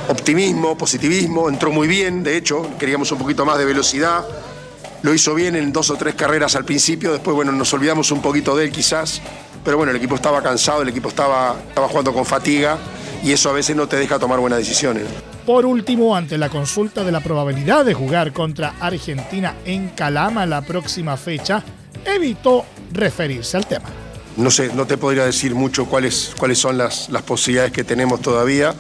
optimismo, 0.10 0.78
positivismo, 0.78 1.50
entró 1.50 1.72
muy 1.72 1.88
bien, 1.88 2.24
de 2.24 2.38
hecho, 2.38 2.68
queríamos 2.80 3.12
un 3.12 3.20
poquito 3.20 3.46
más 3.46 3.58
de 3.58 3.66
velocidad, 3.66 4.26
lo 5.02 5.14
hizo 5.14 5.34
bien 5.34 5.56
en 5.56 5.72
dos 5.72 5.90
o 5.90 5.96
tres 5.96 6.16
carreras 6.16 6.56
al 6.56 6.66
principio, 6.66 7.12
después 7.12 7.36
bueno, 7.36 7.52
nos 7.52 7.74
olvidamos 7.74 8.12
un 8.12 8.22
poquito 8.22 8.56
de 8.56 8.66
él 8.66 8.72
quizás, 8.72 9.22
pero 9.64 9.78
bueno, 9.78 9.92
el 9.92 9.98
equipo 9.98 10.16
estaba 10.16 10.42
cansado, 10.42 10.82
el 10.82 10.90
equipo 10.90 11.10
estaba, 11.10 11.56
estaba 11.68 11.88
jugando 11.88 12.14
con 12.14 12.26
fatiga 12.26 12.78
y 13.24 13.32
eso 13.32 13.50
a 13.50 13.54
veces 13.54 13.76
no 13.76 13.88
te 13.88 13.98
deja 13.98 14.20
tomar 14.20 14.40
buenas 14.40 14.60
decisiones. 14.60 15.06
Por 15.46 15.66
último, 15.66 16.16
ante 16.16 16.38
la 16.38 16.50
consulta 16.50 17.04
de 17.04 17.12
la 17.12 17.20
probabilidad 17.20 17.86
de 17.86 17.94
jugar 17.94 18.34
contra 18.34 18.76
Argentina 18.80 19.56
en 19.66 19.90
Calama 19.90 20.46
la 20.46 20.62
próxima 20.62 21.18
fecha, 21.18 21.64
evitó 22.06 22.66
referirse 22.92 23.58
al 23.58 23.68
tema 23.68 23.90
no 24.38 24.52
sé, 24.52 24.72
no 24.74 24.86
te 24.86 24.98
podría 24.98 25.26
decir 25.26 25.56
mucho 25.56 25.86
cuáles, 25.86 26.34
cuáles 26.38 26.60
son 26.60 26.78
las, 26.78 27.10
las 27.10 27.24
posibilidades 27.24 27.72
que 27.72 27.84
tenemos 27.84 28.22
todavía. 28.22 28.74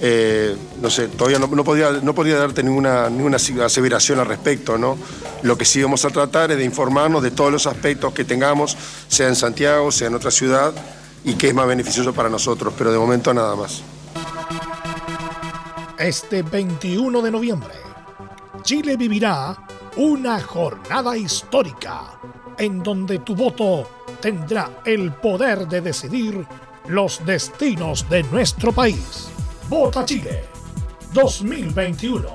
Eh, 0.00 0.56
no 0.80 0.90
sé, 0.90 1.08
todavía 1.08 1.38
no, 1.38 1.48
no, 1.48 1.64
podría, 1.64 1.90
no 1.90 2.14
podría 2.14 2.36
darte 2.36 2.62
ninguna, 2.62 3.10
ninguna 3.10 3.36
aseveración 3.36 4.20
al 4.20 4.26
respecto, 4.26 4.78
¿no? 4.78 4.96
Lo 5.42 5.58
que 5.58 5.64
sí 5.64 5.82
vamos 5.82 6.04
a 6.04 6.10
tratar 6.10 6.52
es 6.52 6.58
de 6.58 6.64
informarnos 6.64 7.22
de 7.22 7.30
todos 7.30 7.50
los 7.50 7.66
aspectos 7.66 8.12
que 8.12 8.24
tengamos, 8.24 8.76
sea 9.08 9.28
en 9.28 9.36
Santiago, 9.36 9.90
sea 9.90 10.08
en 10.08 10.14
otra 10.14 10.30
ciudad, 10.30 10.72
y 11.24 11.34
que 11.34 11.48
es 11.48 11.54
más 11.54 11.66
beneficioso 11.66 12.12
para 12.12 12.28
nosotros, 12.28 12.74
pero 12.78 12.92
de 12.92 12.98
momento 12.98 13.34
nada 13.34 13.56
más. 13.56 13.82
Este 15.98 16.42
21 16.42 17.22
de 17.22 17.30
noviembre, 17.30 17.74
Chile 18.62 18.96
vivirá 18.96 19.56
una 19.96 20.40
jornada 20.40 21.16
histórica 21.16 22.20
en 22.56 22.82
donde 22.82 23.18
tu 23.20 23.34
voto 23.34 23.88
tendrá 24.20 24.80
el 24.84 25.12
poder 25.12 25.66
de 25.66 25.80
decidir 25.80 26.46
los 26.86 27.24
destinos 27.26 28.08
de 28.08 28.22
nuestro 28.24 28.72
país. 28.72 29.28
Vota 29.68 30.02
Chile 30.02 30.44
2021. 31.12 32.26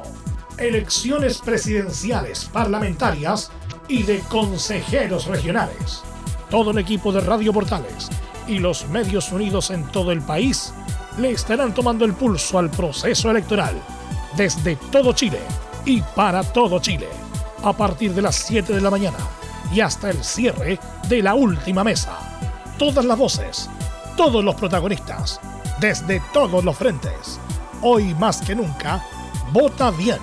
Elecciones 0.60 1.40
presidenciales, 1.40 2.46
parlamentarias 2.46 3.52
y 3.88 4.04
de 4.04 4.20
consejeros 4.20 5.26
regionales. 5.26 6.04
Todo 6.52 6.70
el 6.70 6.78
equipo 6.78 7.12
de 7.12 7.22
Radio 7.22 7.52
Portales 7.52 8.10
y 8.48 8.60
los 8.60 8.88
medios 8.90 9.32
unidos 9.32 9.72
en 9.72 9.84
todo 9.88 10.12
el 10.12 10.22
país 10.22 10.76
le 11.18 11.32
estarán 11.32 11.74
tomando 11.74 12.06
el 12.06 12.14
pulso 12.14 12.60
al 12.60 12.70
proceso 12.70 13.32
electoral 13.32 13.82
desde 14.38 14.76
todo 14.92 15.14
Chile 15.14 15.40
y 15.86 16.02
para 16.02 16.44
todo 16.44 16.80
Chile 16.80 17.08
a 17.64 17.74
partir 17.74 18.14
de 18.14 18.22
las 18.22 18.36
7 18.36 18.74
de 18.74 18.82
la 18.82 18.92
mañana 18.92 19.18
y 19.74 19.82
hasta 19.82 20.12
el 20.12 20.24
cierre 20.24 20.78
de 21.10 21.24
la 21.24 21.34
última 21.34 21.84
mesa. 21.84 22.16
Todas 22.78 23.06
las 23.06 23.18
voces, 23.18 23.72
todos 24.16 24.44
los 24.44 24.54
protagonistas, 24.54 25.40
desde 25.84 26.22
todos 26.32 26.64
los 26.64 26.78
frentes. 26.78 27.38
Hoy 27.82 28.16
más 28.16 28.40
que 28.40 28.56
nunca, 28.56 29.06
vota 29.52 29.92
bien, 29.92 30.20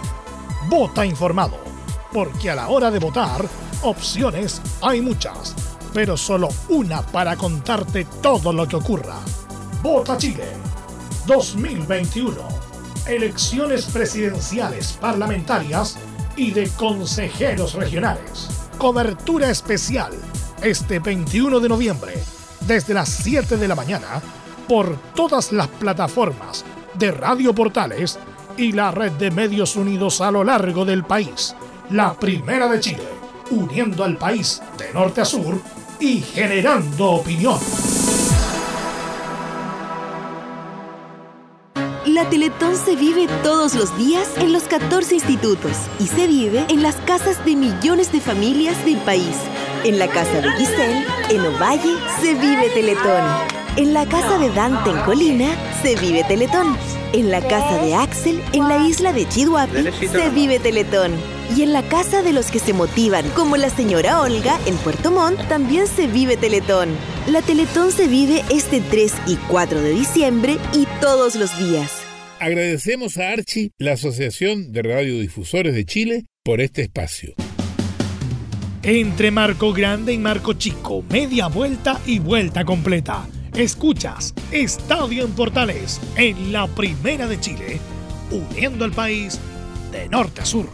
vota 0.71 1.05
informado, 1.05 1.59
porque 2.14 2.49
a 2.50 2.55
la 2.55 2.69
hora 2.71 2.90
de 2.90 2.99
votar, 2.99 3.45
opciones 3.83 4.62
hay 4.81 5.02
muchas, 5.02 5.55
pero 5.93 6.17
solo 6.17 6.49
una 6.71 7.02
para 7.02 7.37
contarte 7.37 8.07
todo 8.23 8.55
lo 8.55 8.67
que 8.67 8.76
ocurra. 8.76 9.17
Vota 9.83 10.17
Chile 10.17 10.47
2021. 11.26 12.37
Elecciones 13.07 13.85
presidenciales, 13.85 14.95
parlamentarias 14.95 15.99
y 16.37 16.52
de 16.52 16.71
consejeros 16.71 17.75
regionales 17.75 18.49
cobertura 18.79 19.50
especial 19.50 20.12
este 20.62 21.00
21 21.00 21.61
de 21.61 21.69
noviembre 21.69 22.14
desde 22.62 22.95
las 22.95 23.11
7 23.11 23.59
de 23.59 23.69
la 23.69 23.75
mañana 23.75 24.23
por 24.71 24.97
todas 25.17 25.50
las 25.50 25.67
plataformas 25.67 26.65
de 26.95 27.11
Radio 27.11 27.53
Portales 27.53 28.21
y 28.57 28.71
la 28.71 28.93
red 28.93 29.11
de 29.11 29.33
medios 29.33 29.75
unidos 29.75 30.21
a 30.21 30.31
lo 30.31 30.45
largo 30.45 30.85
del 30.85 31.03
país, 31.03 31.57
la 31.91 32.15
primera 32.15 32.69
de 32.69 32.79
Chile, 32.79 33.03
uniendo 33.50 34.05
al 34.05 34.17
país 34.17 34.62
de 34.79 34.93
norte 34.93 35.23
a 35.23 35.25
sur 35.25 35.61
y 35.99 36.21
generando 36.21 37.11
opinión. 37.11 37.59
La 42.07 42.29
Teletón 42.31 42.77
se 42.77 42.95
vive 42.95 43.27
todos 43.43 43.75
los 43.75 43.99
días 43.99 44.29
en 44.37 44.53
los 44.53 44.62
14 44.65 45.17
institutos 45.17 45.73
y 45.99 46.07
se 46.07 46.29
vive 46.29 46.65
en 46.69 46.85
las 46.85 46.95
casas 46.95 47.45
de 47.45 47.57
millones 47.57 48.12
de 48.12 48.21
familias 48.21 48.85
del 48.85 48.99
país. 48.99 49.37
En 49.83 49.99
la 49.99 50.07
casa 50.07 50.41
de 50.41 50.53
Giselle, 50.53 51.07
en 51.29 51.41
Ovalle, 51.41 51.97
se 52.21 52.35
vive 52.35 52.71
Teletón. 52.73 53.60
En 53.77 53.95
la 53.95 54.05
casa 54.07 54.37
de 54.39 54.50
Dante 54.50 54.91
en 54.91 54.99
Colina, 55.03 55.57
se 55.83 55.95
vive 55.97 56.25
Teletón. 56.25 56.77
En 57.12 57.31
la 57.31 57.41
casa 57.41 57.83
de 57.83 57.95
Axel, 57.95 58.43
en 58.53 58.69
la 58.69 58.87
isla 58.87 59.12
de 59.12 59.29
Chihuahua, 59.29 59.69
se 60.00 60.31
vive 60.31 60.59
Teletón. 60.59 61.12
Y 61.57 61.62
en 61.62 61.73
la 61.73 61.83
casa 61.83 62.23
de 62.23 62.33
los 62.33 62.50
que 62.50 62.59
se 62.59 62.73
motivan, 62.73 63.29
como 63.31 63.57
la 63.57 63.71
señora 63.71 64.21
Olga 64.21 64.59
en 64.67 64.77
Puerto 64.79 65.11
Montt, 65.11 65.41
también 65.49 65.87
se 65.87 66.09
vive 66.09 66.37
Teletón. 66.37 66.91
La 67.29 67.43
Teletón 67.43 67.93
se 67.93 68.09
vive 68.09 68.43
este 68.50 68.81
3 68.81 69.12
y 69.29 69.37
4 69.37 69.81
de 69.81 69.91
diciembre 69.91 70.59
y 70.75 70.87
todos 71.00 71.37
los 71.37 71.57
días. 71.59 71.93
Agradecemos 72.41 73.19
a 73.19 73.31
Archi, 73.31 73.71
la 73.79 73.93
Asociación 73.93 74.73
de 74.73 74.83
Radiodifusores 74.83 75.75
de 75.75 75.85
Chile, 75.85 76.27
por 76.43 76.61
este 76.61 76.83
espacio. 76.83 77.35
Entre 78.83 79.31
Marco 79.31 79.73
Grande 79.73 80.12
y 80.12 80.19
Marco 80.19 80.55
Chico, 80.55 81.05
media 81.11 81.49
vuelta 81.49 82.00
y 82.07 82.19
vuelta 82.19 82.65
completa. 82.65 83.27
Escuchas 83.54 84.35
Estadio 84.52 85.25
en 85.25 85.33
Portales 85.33 86.00
en 86.16 86.52
la 86.52 86.66
Primera 86.69 87.26
de 87.26 87.40
Chile, 87.40 87.80
uniendo 88.30 88.85
al 88.85 88.92
país 88.92 89.38
de 89.92 90.09
norte 90.09 90.42
a 90.42 90.45
sur. 90.45 90.66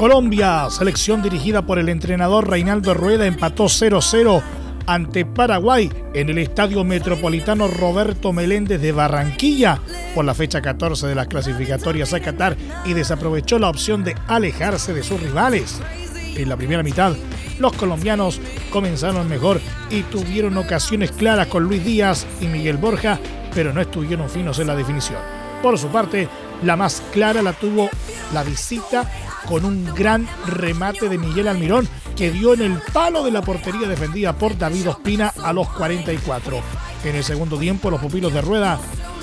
Colombia, 0.00 0.70
selección 0.70 1.20
dirigida 1.20 1.60
por 1.66 1.78
el 1.78 1.90
entrenador 1.90 2.48
Reinaldo 2.48 2.94
Rueda, 2.94 3.26
empató 3.26 3.64
0-0 3.64 4.42
ante 4.90 5.24
Paraguay 5.24 5.88
en 6.14 6.30
el 6.30 6.38
Estadio 6.38 6.82
Metropolitano 6.82 7.68
Roberto 7.68 8.32
Meléndez 8.32 8.80
de 8.80 8.90
Barranquilla 8.90 9.80
por 10.16 10.24
la 10.24 10.34
fecha 10.34 10.60
14 10.60 11.06
de 11.06 11.14
las 11.14 11.28
clasificatorias 11.28 12.12
a 12.12 12.18
Qatar 12.18 12.56
y 12.84 12.92
desaprovechó 12.92 13.60
la 13.60 13.68
opción 13.68 14.02
de 14.02 14.16
alejarse 14.26 14.92
de 14.92 15.04
sus 15.04 15.22
rivales. 15.22 15.80
En 16.34 16.48
la 16.48 16.56
primera 16.56 16.82
mitad, 16.82 17.14
los 17.60 17.72
colombianos 17.74 18.40
comenzaron 18.72 19.28
mejor 19.28 19.60
y 19.90 20.02
tuvieron 20.02 20.56
ocasiones 20.56 21.12
claras 21.12 21.46
con 21.46 21.62
Luis 21.62 21.84
Díaz 21.84 22.26
y 22.40 22.46
Miguel 22.46 22.76
Borja, 22.76 23.20
pero 23.54 23.72
no 23.72 23.80
estuvieron 23.80 24.28
finos 24.28 24.58
en 24.58 24.66
la 24.66 24.74
definición. 24.74 25.20
Por 25.62 25.78
su 25.78 25.86
parte, 25.86 26.28
la 26.62 26.76
más 26.76 27.02
clara 27.12 27.42
la 27.42 27.52
tuvo 27.52 27.88
la 28.32 28.42
visita 28.42 29.10
con 29.48 29.64
un 29.64 29.84
gran 29.94 30.28
remate 30.46 31.08
de 31.08 31.18
Miguel 31.18 31.48
Almirón 31.48 31.88
que 32.16 32.30
dio 32.30 32.54
en 32.54 32.60
el 32.60 32.78
palo 32.92 33.24
de 33.24 33.30
la 33.30 33.42
portería 33.42 33.88
defendida 33.88 34.34
por 34.34 34.56
David 34.56 34.90
Ospina 34.90 35.32
a 35.42 35.52
los 35.52 35.68
44. 35.70 36.60
En 37.04 37.16
el 37.16 37.24
segundo 37.24 37.58
tiempo, 37.58 37.90
los 37.90 38.00
pupilos 38.00 38.32
de 38.32 38.42
Rueda 38.42 38.78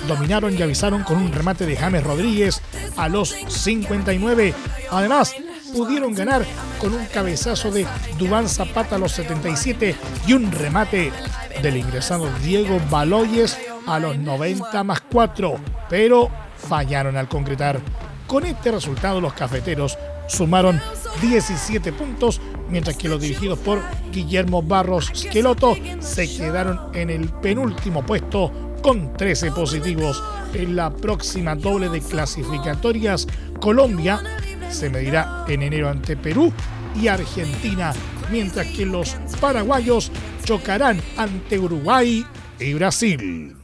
dominaron 0.08 0.58
y 0.58 0.62
avisaron 0.62 1.03
con 1.03 1.17
un 1.17 1.32
remate 1.32 1.65
de 1.65 1.77
James 1.77 2.03
Rodríguez 2.03 2.62
a 2.96 3.08
los 3.08 3.36
59. 3.48 4.53
Además, 4.91 5.36
pudieron 5.74 6.13
ganar 6.13 6.46
con 6.79 6.94
un 6.94 7.06
cabezazo 7.06 7.72
de 7.72 7.86
Dubán 8.17 8.50
Zapata 8.50 8.96
a 8.96 9.00
los 9.00 9.12
77 9.12 9.96
y 10.25 10.34
un 10.34 10.51
remate 10.51 11.12
del 11.62 11.77
ingresado 11.77 12.29
Diego 12.44 12.79
Baloyes 12.89 13.58
a 13.86 14.00
los 14.00 14.17
90 14.17 14.84
más 14.84 15.01
4, 15.01 15.56
pero 15.89 16.29
fallaron 16.57 17.17
al 17.17 17.27
concretar. 17.27 17.79
Con 18.27 18.45
este 18.45 18.71
resultado 18.71 19.21
los 19.21 19.33
cafeteros 19.33 19.97
sumaron 20.27 20.81
17 21.21 21.93
puntos, 21.93 22.41
mientras 22.69 22.97
que 22.97 23.09
los 23.09 23.21
dirigidos 23.21 23.59
por 23.59 23.81
Guillermo 24.11 24.61
Barros 24.61 25.11
Skeloto 25.15 25.75
se 25.99 26.27
quedaron 26.35 26.93
en 26.93 27.09
el 27.09 27.29
penúltimo 27.29 28.05
puesto 28.05 28.51
con 28.81 29.13
13 29.13 29.51
positivos. 29.51 30.23
En 30.53 30.75
la 30.75 30.89
próxima 30.89 31.55
doble 31.55 31.89
de 31.89 32.01
clasificatorias, 32.01 33.27
Colombia 33.59 34.21
se 34.69 34.89
medirá 34.89 35.45
en 35.47 35.61
enero 35.61 35.89
ante 35.89 36.15
Perú 36.15 36.51
y 36.95 37.07
Argentina, 37.07 37.93
mientras 38.31 38.67
que 38.67 38.85
los 38.85 39.15
paraguayos 39.39 40.11
chocarán 40.43 41.01
ante 41.17 41.59
Uruguay 41.59 42.25
y 42.59 42.73
Brasil. 42.73 43.56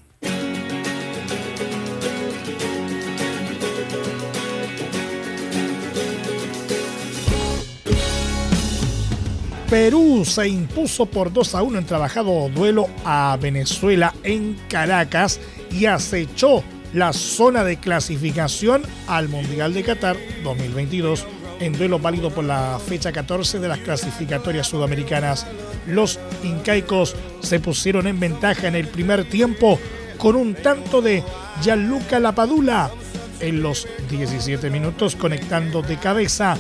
Perú 9.74 10.24
se 10.24 10.48
impuso 10.48 11.08
por 11.08 11.34
2 11.34 11.56
a 11.56 11.64
1 11.64 11.80
en 11.80 11.86
trabajado 11.88 12.48
duelo 12.50 12.88
a 13.06 13.36
Venezuela 13.42 14.14
en 14.22 14.56
Caracas 14.70 15.40
y 15.72 15.88
acechó 15.88 16.64
la 16.94 17.12
zona 17.12 17.64
de 17.64 17.78
clasificación 17.78 18.84
al 19.08 19.30
Mundial 19.30 19.74
de 19.74 19.82
Qatar 19.82 20.16
2022 20.44 21.26
en 21.60 21.74
duelo 21.74 21.98
válido 21.98 22.30
por 22.30 22.44
la 22.44 22.80
fecha 22.88 23.12
14 23.12 23.58
de 23.58 23.68
las 23.68 23.80
clasificatorias 23.80 24.68
sudamericanas. 24.68 25.48
Los 25.88 26.20
incaicos 26.44 27.16
se 27.40 27.60
pusieron 27.60 28.06
en 28.06 28.20
ventaja 28.20 28.68
en 28.68 28.76
el 28.76 28.88
primer 28.88 29.28
tiempo 29.28 29.80
con 30.20 30.36
un 30.36 30.54
tanto 30.54 31.02
de 31.02 31.24
Gianluca 31.64 32.20
Lapadula 32.20 32.92
en 33.40 33.64
los 33.64 33.88
17 34.08 34.70
minutos 34.70 35.16
conectando 35.16 35.82
de 35.82 35.98
cabeza 35.98 36.60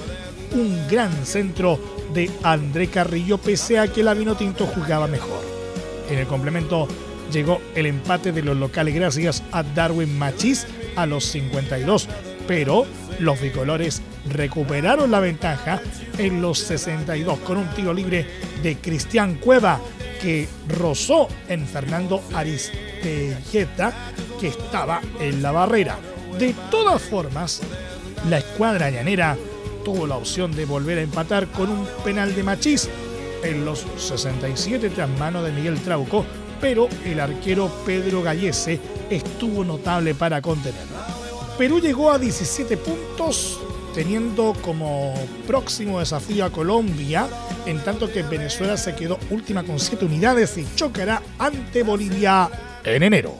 un 0.55 0.87
gran 0.87 1.11
centro 1.27 1.92
de 2.13 2.29
André 2.43 2.87
Carrillo 2.87 3.37
pese 3.37 3.79
a 3.79 3.87
que 3.87 4.03
la 4.03 4.13
Vinotinto 4.13 4.65
jugaba 4.65 5.07
mejor. 5.07 5.41
En 6.09 6.19
el 6.19 6.27
complemento 6.27 6.87
llegó 7.31 7.61
el 7.75 7.85
empate 7.85 8.31
de 8.31 8.43
los 8.43 8.57
locales 8.57 8.93
gracias 8.93 9.43
a 9.51 9.63
Darwin 9.63 10.17
Machis 10.17 10.67
a 10.95 11.05
los 11.05 11.25
52, 11.25 12.07
pero 12.47 12.85
los 13.19 13.41
bicolores 13.41 14.01
recuperaron 14.29 15.11
la 15.11 15.19
ventaja 15.19 15.81
en 16.17 16.41
los 16.41 16.59
62 16.59 17.39
con 17.39 17.57
un 17.57 17.67
tiro 17.69 17.93
libre 17.93 18.25
de 18.61 18.77
Cristian 18.77 19.35
Cueva 19.35 19.79
que 20.21 20.47
rozó 20.69 21.27
en 21.47 21.67
Fernando 21.67 22.21
Aristelleta 22.33 23.93
que 24.39 24.47
estaba 24.47 25.01
en 25.19 25.41
la 25.41 25.51
barrera. 25.51 25.97
De 26.39 26.55
todas 26.71 27.01
formas, 27.01 27.61
la 28.29 28.37
escuadra 28.37 28.89
llanera 28.89 29.37
tuvo 29.83 30.07
la 30.07 30.15
opción 30.15 30.51
de 30.51 30.65
volver 30.65 30.97
a 30.97 31.01
empatar 31.01 31.47
con 31.47 31.69
un 31.69 31.87
penal 32.03 32.33
de 32.35 32.43
Machís 32.43 32.89
en 33.43 33.65
los 33.65 33.85
67 33.97 34.89
tras 34.89 35.09
mano 35.19 35.43
de 35.43 35.51
Miguel 35.51 35.79
Trauco, 35.79 36.25
pero 36.61 36.87
el 37.05 37.19
arquero 37.19 37.69
Pedro 37.85 38.21
Gallese 38.21 38.79
estuvo 39.09 39.63
notable 39.63 40.15
para 40.15 40.41
contenerlo. 40.41 40.97
Perú 41.57 41.79
llegó 41.79 42.11
a 42.11 42.17
17 42.17 42.77
puntos, 42.77 43.59
teniendo 43.93 44.55
como 44.61 45.13
próximo 45.45 45.99
desafío 45.99 46.45
a 46.45 46.49
Colombia, 46.49 47.27
en 47.65 47.83
tanto 47.83 48.11
que 48.11 48.23
Venezuela 48.23 48.77
se 48.77 48.95
quedó 48.95 49.19
última 49.29 49.63
con 49.63 49.79
7 49.79 50.05
unidades 50.05 50.57
y 50.57 50.65
chocará 50.75 51.21
ante 51.37 51.83
Bolivia 51.83 52.49
en 52.83 53.03
enero. 53.03 53.37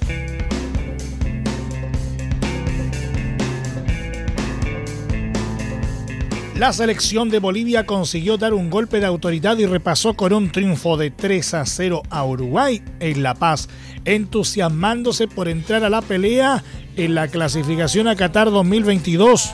La 6.64 6.72
selección 6.72 7.28
de 7.28 7.40
Bolivia 7.40 7.86
consiguió 7.86 8.38
dar 8.38 8.54
un 8.54 8.70
golpe 8.70 9.02
de 9.02 9.06
autoridad 9.06 9.58
y 9.58 9.66
repasó 9.66 10.14
con 10.14 10.32
un 10.32 10.50
triunfo 10.50 10.96
de 10.96 11.12
3 11.12 11.56
a 11.56 11.66
0 11.66 12.04
a 12.10 12.24
Uruguay 12.24 12.82
en 13.02 13.22
La 13.22 13.36
Paz, 13.36 13.68
entusiasmándose 14.06 15.28
por 15.28 15.50
entrar 15.50 15.84
a 15.84 15.90
la 15.90 16.02
pelea 16.02 16.64
en 16.96 17.16
la 17.16 17.28
clasificación 17.28 18.08
a 18.08 18.16
Qatar 18.16 18.50
2022 18.50 19.54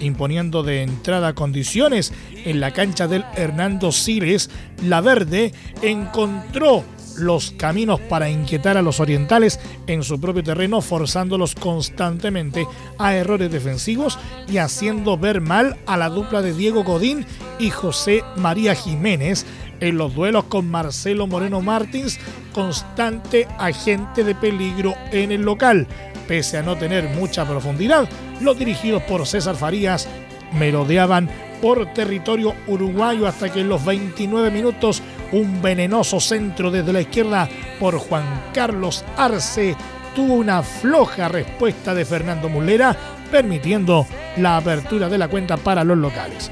imponiendo 0.00 0.62
de 0.62 0.82
entrada 0.82 1.34
condiciones. 1.34 2.12
En 2.44 2.60
la 2.60 2.72
cancha 2.72 3.08
del 3.08 3.24
Hernando 3.36 3.90
Siles, 3.90 4.50
la 4.82 5.00
Verde 5.00 5.54
encontró 5.80 6.84
los 7.20 7.52
caminos 7.52 8.00
para 8.00 8.30
inquietar 8.30 8.76
a 8.76 8.82
los 8.82 9.00
orientales 9.00 9.60
en 9.86 10.02
su 10.02 10.20
propio 10.20 10.42
terreno, 10.42 10.80
forzándolos 10.80 11.54
constantemente 11.54 12.66
a 12.98 13.14
errores 13.14 13.50
defensivos 13.50 14.18
y 14.48 14.58
haciendo 14.58 15.16
ver 15.16 15.40
mal 15.40 15.76
a 15.86 15.96
la 15.96 16.08
dupla 16.08 16.42
de 16.42 16.54
Diego 16.54 16.84
Godín 16.84 17.26
y 17.58 17.70
José 17.70 18.24
María 18.36 18.74
Jiménez 18.74 19.46
en 19.80 19.96
los 19.96 20.14
duelos 20.14 20.44
con 20.44 20.68
Marcelo 20.70 21.26
Moreno 21.26 21.60
Martins, 21.60 22.18
constante 22.52 23.48
agente 23.58 24.24
de 24.24 24.34
peligro 24.34 24.94
en 25.10 25.32
el 25.32 25.42
local. 25.42 25.86
Pese 26.28 26.58
a 26.58 26.62
no 26.62 26.76
tener 26.76 27.08
mucha 27.08 27.46
profundidad, 27.46 28.08
los 28.40 28.58
dirigidos 28.58 29.02
por 29.02 29.26
César 29.26 29.56
Farías 29.56 30.08
merodeaban 30.52 31.28
por 31.60 31.92
territorio 31.92 32.54
uruguayo 32.66 33.26
hasta 33.26 33.52
que 33.52 33.60
en 33.60 33.68
los 33.68 33.84
29 33.84 34.50
minutos 34.50 35.02
un 35.32 35.62
venenoso 35.62 36.20
centro 36.20 36.70
desde 36.70 36.92
la 36.92 37.00
izquierda 37.00 37.48
por 37.78 37.98
Juan 37.98 38.24
Carlos 38.52 39.04
Arce 39.16 39.76
tuvo 40.14 40.34
una 40.34 40.62
floja 40.62 41.28
respuesta 41.28 41.94
de 41.94 42.04
Fernando 42.04 42.48
Mulera, 42.48 42.96
permitiendo 43.30 44.06
la 44.36 44.56
apertura 44.56 45.08
de 45.08 45.18
la 45.18 45.28
cuenta 45.28 45.56
para 45.56 45.84
los 45.84 45.96
locales. 45.96 46.50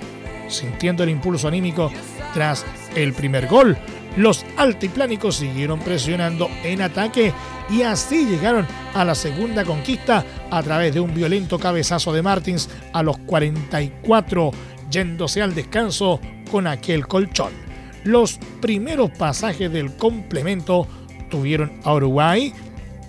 Sintiendo 0.48 1.02
el 1.02 1.10
impulso 1.10 1.48
anímico 1.48 1.90
tras 2.32 2.64
el 2.94 3.12
primer 3.12 3.48
gol, 3.48 3.76
los 4.16 4.44
altiplánicos 4.56 5.36
siguieron 5.36 5.80
presionando 5.80 6.48
en 6.64 6.82
ataque 6.82 7.32
y 7.68 7.82
así 7.82 8.26
llegaron 8.26 8.66
a 8.94 9.04
la 9.04 9.14
segunda 9.14 9.64
conquista 9.64 10.24
a 10.50 10.62
través 10.62 10.94
de 10.94 11.00
un 11.00 11.14
violento 11.14 11.58
cabezazo 11.58 12.12
de 12.12 12.22
Martins 12.22 12.68
a 12.92 13.02
los 13.02 13.18
44 13.18 14.50
yéndose 14.90 15.42
al 15.42 15.54
descanso 15.54 16.20
con 16.50 16.66
aquel 16.66 17.06
colchón. 17.06 17.67
Los 18.04 18.38
primeros 18.60 19.10
pasajes 19.10 19.72
del 19.72 19.96
complemento 19.96 20.86
tuvieron 21.30 21.72
a 21.84 21.94
Uruguay 21.94 22.52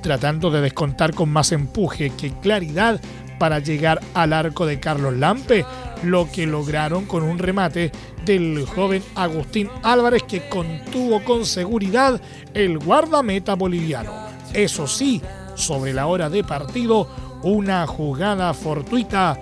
tratando 0.02 0.50
de 0.50 0.62
descontar 0.62 1.14
con 1.14 1.30
más 1.30 1.52
empuje 1.52 2.12
que 2.12 2.32
claridad 2.32 3.02
para 3.38 3.60
llegar 3.60 4.02
al 4.14 4.34
arco 4.34 4.66
de 4.66 4.80
Carlos 4.80 5.16
Lampe, 5.16 5.66
lo 6.04 6.30
que 6.32 6.46
lograron 6.46 7.06
con 7.06 7.24
un 7.24 7.40
remate 7.40 7.92
del 8.26 8.66
joven 8.66 9.02
Agustín 9.16 9.70
Álvarez 9.84 10.24
que 10.24 10.48
contuvo 10.50 11.24
con 11.24 11.46
seguridad 11.46 12.22
el 12.54 12.80
guardameta 12.80 13.56
boliviano. 13.56 14.14
Eso 14.54 14.88
sí, 14.88 15.22
sobre 15.56 15.94
la 15.94 16.08
hora 16.08 16.30
de 16.30 16.44
partido, 16.44 17.08
una 17.44 17.88
jugada 17.88 18.54
fortuita 18.54 19.40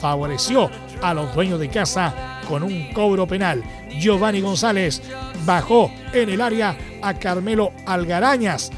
favoreció 0.00 0.70
a 1.00 1.14
los 1.14 1.34
dueños 1.34 1.58
de 1.58 1.68
casa 1.68 2.31
con 2.52 2.64
un 2.64 2.92
cobro 2.92 3.26
penal. 3.26 3.62
Giovanni 3.98 4.42
González 4.42 5.00
bajó 5.46 5.90
en 6.12 6.28
el 6.28 6.42
área 6.42 6.76
a 7.00 7.14
Carmelo 7.14 7.72
Algarañas, 7.86 8.70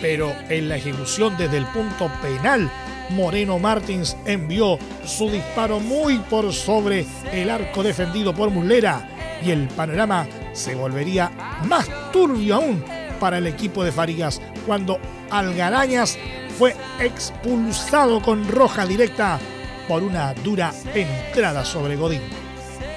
pero 0.00 0.32
en 0.48 0.68
la 0.68 0.76
ejecución 0.76 1.36
desde 1.36 1.56
el 1.56 1.66
punto 1.66 2.08
penal, 2.22 2.70
Moreno 3.10 3.58
Martins 3.58 4.16
envió 4.26 4.78
su 5.04 5.28
disparo 5.28 5.80
muy 5.80 6.18
por 6.18 6.52
sobre 6.52 7.04
el 7.32 7.50
arco 7.50 7.82
defendido 7.82 8.32
por 8.32 8.50
Muslera 8.50 9.10
y 9.44 9.50
el 9.50 9.66
panorama 9.66 10.28
se 10.52 10.76
volvería 10.76 11.32
más 11.64 11.88
turbio 12.12 12.54
aún 12.54 12.84
para 13.18 13.38
el 13.38 13.48
equipo 13.48 13.82
de 13.82 13.90
Farías 13.90 14.40
cuando 14.64 15.00
Algarañas 15.30 16.16
fue 16.56 16.76
expulsado 17.00 18.22
con 18.22 18.46
roja 18.46 18.86
directa 18.86 19.40
por 19.88 20.04
una 20.04 20.32
dura 20.32 20.72
entrada 20.94 21.64
sobre 21.64 21.96
Godín. 21.96 22.45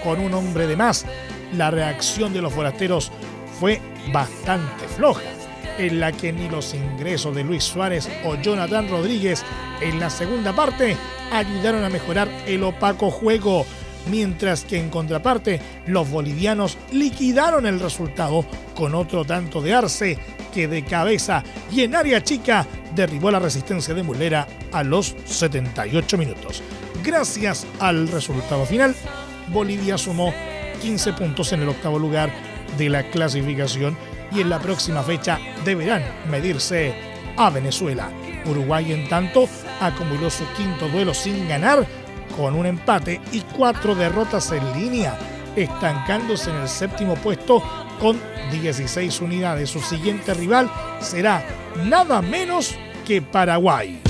Con 0.04 0.20
un 0.20 0.34
hombre 0.34 0.68
de 0.68 0.76
más, 0.76 1.06
la 1.54 1.72
reacción 1.72 2.34
de 2.34 2.42
los 2.42 2.54
forasteros 2.54 3.12
fue 3.60 3.82
bastante 4.14 4.88
floja, 4.88 5.22
en 5.78 6.00
la 6.00 6.12
que 6.12 6.32
ni 6.32 6.48
los 6.50 6.74
ingresos 6.74 7.36
de 7.36 7.44
Luis 7.44 7.64
Suárez 7.64 8.10
o 8.24 8.36
Jonathan 8.36 8.90
Rodríguez 8.90 9.44
en 9.82 10.00
la 10.00 10.10
segunda 10.10 10.56
parte 10.56 10.96
ayudaron 11.32 11.84
a 11.84 11.90
mejorar 11.90 12.30
el 12.46 12.64
opaco 12.64 13.12
juego. 13.12 13.66
mientras 14.10 14.64
que 14.64 14.80
en 14.80 14.90
contraparte 14.90 15.60
los 15.86 16.10
bolivianos 16.10 16.78
liquidaron 16.92 17.66
el 17.66 17.82
resultado 17.82 18.46
con 18.74 18.96
otro 18.96 19.26
tanto 19.26 19.62
de 19.62 19.74
Arce 19.74 20.18
que 20.54 20.68
de 20.70 20.84
cabeza 20.86 21.44
y 21.70 21.82
en 21.82 21.96
área 21.96 22.24
chica 22.24 22.66
derribó 22.96 23.30
la 23.30 23.40
resistencia 23.40 23.94
de 23.94 24.02
Mulera 24.02 24.48
a 24.72 24.84
los 24.84 25.16
78 25.26 26.18
minutos. 26.18 26.64
Gracias 27.04 27.68
al 27.80 28.08
resultado 28.08 28.66
final, 28.66 28.96
Bolivia 29.52 29.98
sumó 29.98 30.34
15 30.82 31.14
puntos 31.14 31.52
en 31.54 31.62
el 31.62 31.70
octavo 31.70 32.00
lugar 32.00 32.32
de 32.78 32.90
la 32.90 33.04
clasificación 33.04 33.98
y 34.32 34.42
en 34.42 34.50
la 34.50 34.60
próxima 34.60 35.04
fecha 35.04 35.40
deberán 35.66 36.04
medirse 36.30 36.94
a 37.38 37.50
Venezuela. 37.50 38.10
Uruguay 38.46 38.92
en 38.94 39.10
tanto 39.10 39.48
acumuló 39.82 40.30
su 40.30 40.46
quinto 40.56 40.88
duelo 40.90 41.14
sin 41.14 41.48
ganar 41.48 41.86
con 42.38 42.56
un 42.56 42.66
empate 42.66 43.20
y 43.32 43.42
cuatro 43.42 43.96
derrotas 43.96 44.52
en 44.52 44.74
línea, 44.74 45.18
estancándose 45.56 46.50
en 46.52 46.58
el 46.58 46.70
séptimo 46.70 47.16
puesto 47.16 47.62
con 48.00 48.20
16 48.52 49.22
unidades. 49.22 49.70
Su 49.70 49.82
siguiente 49.82 50.34
rival 50.34 50.72
será 51.00 51.44
nada 51.86 52.22
menos 52.22 52.76
que 53.06 53.22
Paraguay. 53.22 54.09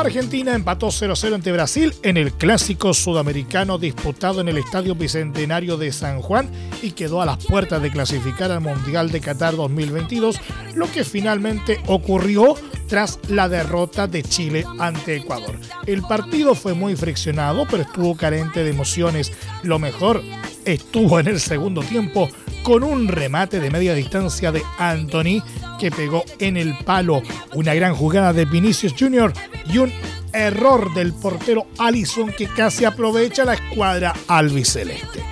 Argentina 0.00 0.54
empató 0.54 0.88
0-0 0.88 1.34
ante 1.34 1.50
Brasil 1.50 1.92
en 2.02 2.16
el 2.16 2.32
clásico 2.32 2.94
sudamericano 2.94 3.78
disputado 3.78 4.40
en 4.40 4.48
el 4.48 4.58
Estadio 4.58 4.94
Bicentenario 4.94 5.76
de 5.76 5.92
San 5.92 6.20
Juan 6.20 6.50
y 6.82 6.92
quedó 6.92 7.20
a 7.20 7.26
las 7.26 7.44
puertas 7.44 7.82
de 7.82 7.90
clasificar 7.90 8.52
al 8.52 8.60
Mundial 8.60 9.10
de 9.10 9.20
Qatar 9.20 9.56
2022, 9.56 10.40
lo 10.74 10.90
que 10.92 11.04
finalmente 11.04 11.80
ocurrió 11.86 12.54
tras 12.86 13.18
la 13.28 13.48
derrota 13.48 14.06
de 14.06 14.22
Chile 14.22 14.64
ante 14.78 15.16
Ecuador. 15.16 15.58
El 15.86 16.02
partido 16.02 16.54
fue 16.54 16.74
muy 16.74 16.94
friccionado, 16.94 17.66
pero 17.68 17.82
estuvo 17.82 18.16
carente 18.16 18.64
de 18.64 18.70
emociones. 18.70 19.32
Lo 19.62 19.78
mejor 19.78 20.22
estuvo 20.64 21.18
en 21.18 21.28
el 21.28 21.40
segundo 21.40 21.82
tiempo 21.82 22.28
con 22.62 22.82
un 22.82 23.08
remate 23.08 23.60
de 23.60 23.70
media 23.70 23.94
distancia 23.94 24.52
de 24.52 24.62
Anthony 24.78 25.42
que 25.78 25.90
pegó 25.90 26.24
en 26.38 26.56
el 26.56 26.76
palo. 26.84 27.22
Una 27.54 27.74
gran 27.74 27.94
jugada 27.94 28.32
de 28.32 28.44
Vinicius 28.44 28.94
Jr. 28.98 29.32
y 29.66 29.78
un 29.78 29.92
error 30.32 30.92
del 30.94 31.12
portero 31.12 31.66
Allison 31.78 32.32
que 32.36 32.46
casi 32.46 32.84
aprovecha 32.84 33.44
la 33.44 33.54
escuadra 33.54 34.14
albiceleste. 34.28 35.22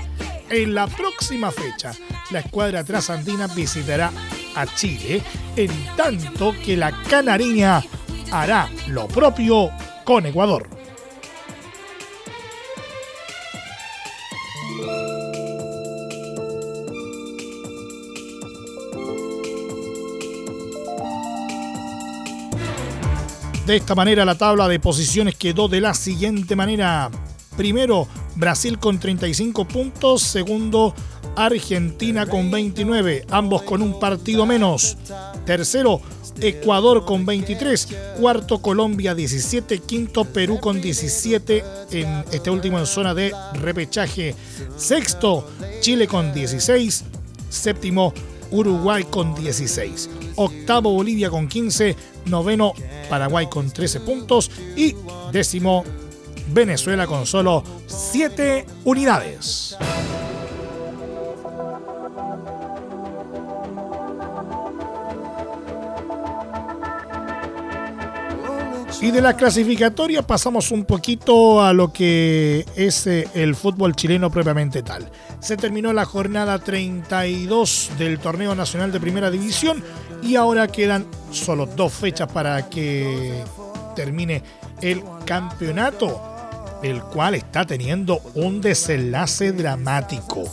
En 0.48 0.74
la 0.74 0.86
próxima 0.86 1.50
fecha, 1.50 1.92
la 2.30 2.40
escuadra 2.40 2.84
trasandina 2.84 3.46
visitará 3.48 4.12
a 4.54 4.66
Chile, 4.66 5.20
en 5.56 5.70
tanto 5.96 6.54
que 6.64 6.76
la 6.76 6.92
canariña 7.08 7.82
hará 8.30 8.70
lo 8.88 9.08
propio 9.08 9.70
con 10.04 10.26
Ecuador. 10.26 10.75
De 23.66 23.74
esta 23.74 23.96
manera 23.96 24.24
la 24.24 24.38
tabla 24.38 24.68
de 24.68 24.78
posiciones 24.78 25.34
quedó 25.34 25.66
de 25.66 25.80
la 25.80 25.92
siguiente 25.92 26.54
manera. 26.54 27.10
Primero, 27.56 28.06
Brasil 28.36 28.78
con 28.78 29.00
35 29.00 29.66
puntos. 29.66 30.22
Segundo, 30.22 30.94
Argentina 31.34 32.26
con 32.26 32.48
29, 32.48 33.26
ambos 33.28 33.62
con 33.62 33.82
un 33.82 33.98
partido 33.98 34.46
menos. 34.46 34.96
Tercero, 35.44 36.00
Ecuador 36.40 37.04
con 37.04 37.26
23. 37.26 37.88
Cuarto, 38.20 38.62
Colombia 38.62 39.16
17. 39.16 39.80
Quinto, 39.80 40.24
Perú 40.26 40.60
con 40.60 40.80
17. 40.80 41.64
En 41.90 42.24
este 42.30 42.50
último 42.50 42.78
en 42.78 42.86
zona 42.86 43.14
de 43.14 43.32
repechaje. 43.54 44.36
Sexto, 44.76 45.44
Chile 45.80 46.06
con 46.06 46.32
16. 46.32 47.04
Séptimo, 47.48 48.14
Uruguay 48.50 49.04
con 49.04 49.34
16. 49.34 50.10
Octavo 50.36 50.92
Bolivia 50.92 51.30
con 51.30 51.48
15. 51.48 51.96
Noveno 52.26 52.74
Paraguay 53.08 53.48
con 53.48 53.70
13 53.70 54.00
puntos. 54.00 54.50
Y 54.76 54.94
décimo 55.32 55.84
Venezuela 56.48 57.06
con 57.06 57.26
solo 57.26 57.62
7 57.86 58.64
unidades. 58.84 59.76
Y 69.00 69.10
de 69.10 69.20
la 69.20 69.36
clasificatoria 69.36 70.22
pasamos 70.22 70.70
un 70.70 70.84
poquito 70.84 71.62
a 71.62 71.74
lo 71.74 71.92
que 71.92 72.64
es 72.76 73.06
eh, 73.06 73.28
el 73.34 73.54
fútbol 73.54 73.94
chileno 73.94 74.30
propiamente 74.30 74.82
tal. 74.82 75.10
Se 75.38 75.56
terminó 75.56 75.92
la 75.92 76.06
jornada 76.06 76.58
32 76.58 77.90
del 77.98 78.18
torneo 78.18 78.54
nacional 78.54 78.90
de 78.92 78.98
primera 78.98 79.30
división 79.30 79.84
y 80.22 80.36
ahora 80.36 80.68
quedan 80.68 81.06
solo 81.30 81.66
dos 81.66 81.92
fechas 81.92 82.32
para 82.32 82.70
que 82.70 83.44
termine 83.94 84.42
el 84.80 85.02
campeonato, 85.26 86.20
el 86.82 87.02
cual 87.02 87.34
está 87.34 87.66
teniendo 87.66 88.20
un 88.34 88.62
desenlace 88.62 89.52
dramático 89.52 90.44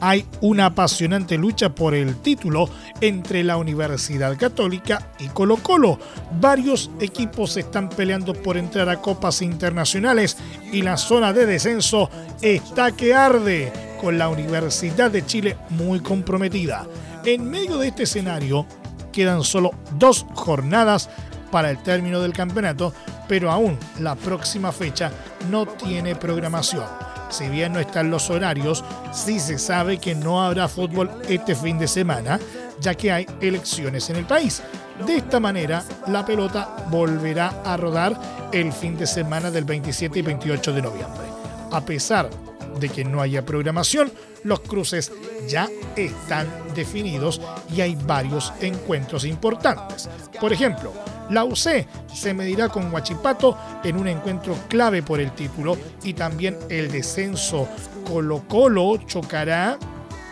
hay 0.00 0.26
una 0.40 0.66
apasionante 0.66 1.38
lucha 1.38 1.74
por 1.74 1.94
el 1.94 2.16
título 2.16 2.68
entre 3.00 3.44
la 3.44 3.56
Universidad 3.56 4.36
Católica 4.36 5.10
y 5.18 5.28
Colo 5.28 5.56
Colo. 5.56 5.98
Varios 6.40 6.90
equipos 7.00 7.56
están 7.56 7.88
peleando 7.88 8.34
por 8.34 8.56
entrar 8.56 8.88
a 8.88 9.00
copas 9.00 9.42
internacionales 9.42 10.36
y 10.72 10.82
la 10.82 10.96
zona 10.96 11.32
de 11.32 11.46
descenso 11.46 12.10
está 12.42 12.92
que 12.92 13.14
arde 13.14 13.72
con 14.00 14.18
la 14.18 14.28
Universidad 14.28 15.10
de 15.10 15.24
Chile 15.24 15.56
muy 15.70 16.00
comprometida. 16.00 16.86
En 17.24 17.48
medio 17.48 17.78
de 17.78 17.88
este 17.88 18.04
escenario 18.04 18.66
quedan 19.12 19.42
solo 19.42 19.72
dos 19.98 20.26
jornadas 20.34 21.08
para 21.50 21.70
el 21.70 21.82
término 21.82 22.20
del 22.20 22.32
campeonato, 22.32 22.92
pero 23.28 23.50
aún 23.50 23.78
la 24.00 24.14
próxima 24.14 24.72
fecha 24.72 25.10
no 25.50 25.66
tiene 25.66 26.14
programación. 26.14 26.84
Si 27.28 27.48
bien 27.48 27.72
no 27.72 27.80
están 27.80 28.10
los 28.10 28.30
horarios, 28.30 28.84
sí 29.12 29.40
se 29.40 29.58
sabe 29.58 29.98
que 29.98 30.14
no 30.14 30.42
habrá 30.42 30.68
fútbol 30.68 31.10
este 31.28 31.54
fin 31.54 31.78
de 31.78 31.88
semana, 31.88 32.38
ya 32.80 32.94
que 32.94 33.12
hay 33.12 33.26
elecciones 33.40 34.08
en 34.10 34.16
el 34.16 34.26
país. 34.26 34.62
De 35.06 35.16
esta 35.16 35.40
manera, 35.40 35.84
la 36.06 36.24
pelota 36.24 36.76
volverá 36.90 37.62
a 37.64 37.76
rodar 37.76 38.18
el 38.52 38.72
fin 38.72 38.96
de 38.96 39.06
semana 39.06 39.50
del 39.50 39.64
27 39.64 40.18
y 40.18 40.22
28 40.22 40.72
de 40.72 40.82
noviembre. 40.82 41.26
A 41.72 41.84
pesar 41.84 42.30
de 42.78 42.88
que 42.88 43.04
no 43.04 43.20
haya 43.20 43.44
programación, 43.44 44.10
los 44.44 44.60
cruces 44.60 45.12
ya 45.48 45.68
están 45.96 46.46
definidos 46.74 47.40
y 47.74 47.80
hay 47.80 47.96
varios 47.96 48.52
encuentros 48.60 49.24
importantes. 49.24 50.08
Por 50.40 50.52
ejemplo, 50.52 50.92
la 51.30 51.44
UC 51.44 51.86
se 52.12 52.34
medirá 52.34 52.68
con 52.68 52.92
Huachipato 52.92 53.56
en 53.84 53.96
un 53.96 54.08
encuentro 54.08 54.56
clave 54.68 55.02
por 55.02 55.20
el 55.20 55.32
título 55.32 55.76
y 56.02 56.14
también 56.14 56.58
el 56.68 56.90
descenso 56.90 57.68
Colo 58.06 58.44
Colo 58.48 58.96
chocará 59.06 59.78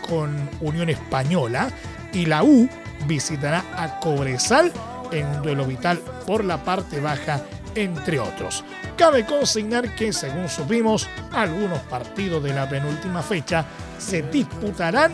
con 0.07 0.49
Unión 0.61 0.89
Española 0.89 1.69
y 2.13 2.25
la 2.25 2.43
U 2.43 2.67
visitará 3.07 3.63
a 3.75 3.99
Cobresal 3.99 4.71
en 5.11 5.25
un 5.27 5.41
duelo 5.41 5.65
vital 5.65 5.99
por 6.25 6.43
la 6.43 6.63
parte 6.63 6.99
baja, 6.99 7.41
entre 7.75 8.19
otros. 8.19 8.63
Cabe 8.97 9.25
consignar 9.25 9.95
que, 9.95 10.13
según 10.13 10.47
supimos, 10.47 11.07
algunos 11.31 11.79
partidos 11.79 12.43
de 12.43 12.53
la 12.53 12.67
penúltima 12.67 13.21
fecha 13.21 13.65
se 13.97 14.21
disputarán 14.23 15.11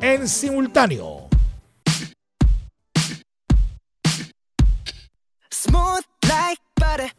en 0.00 0.26
simultáneo. 0.26 1.17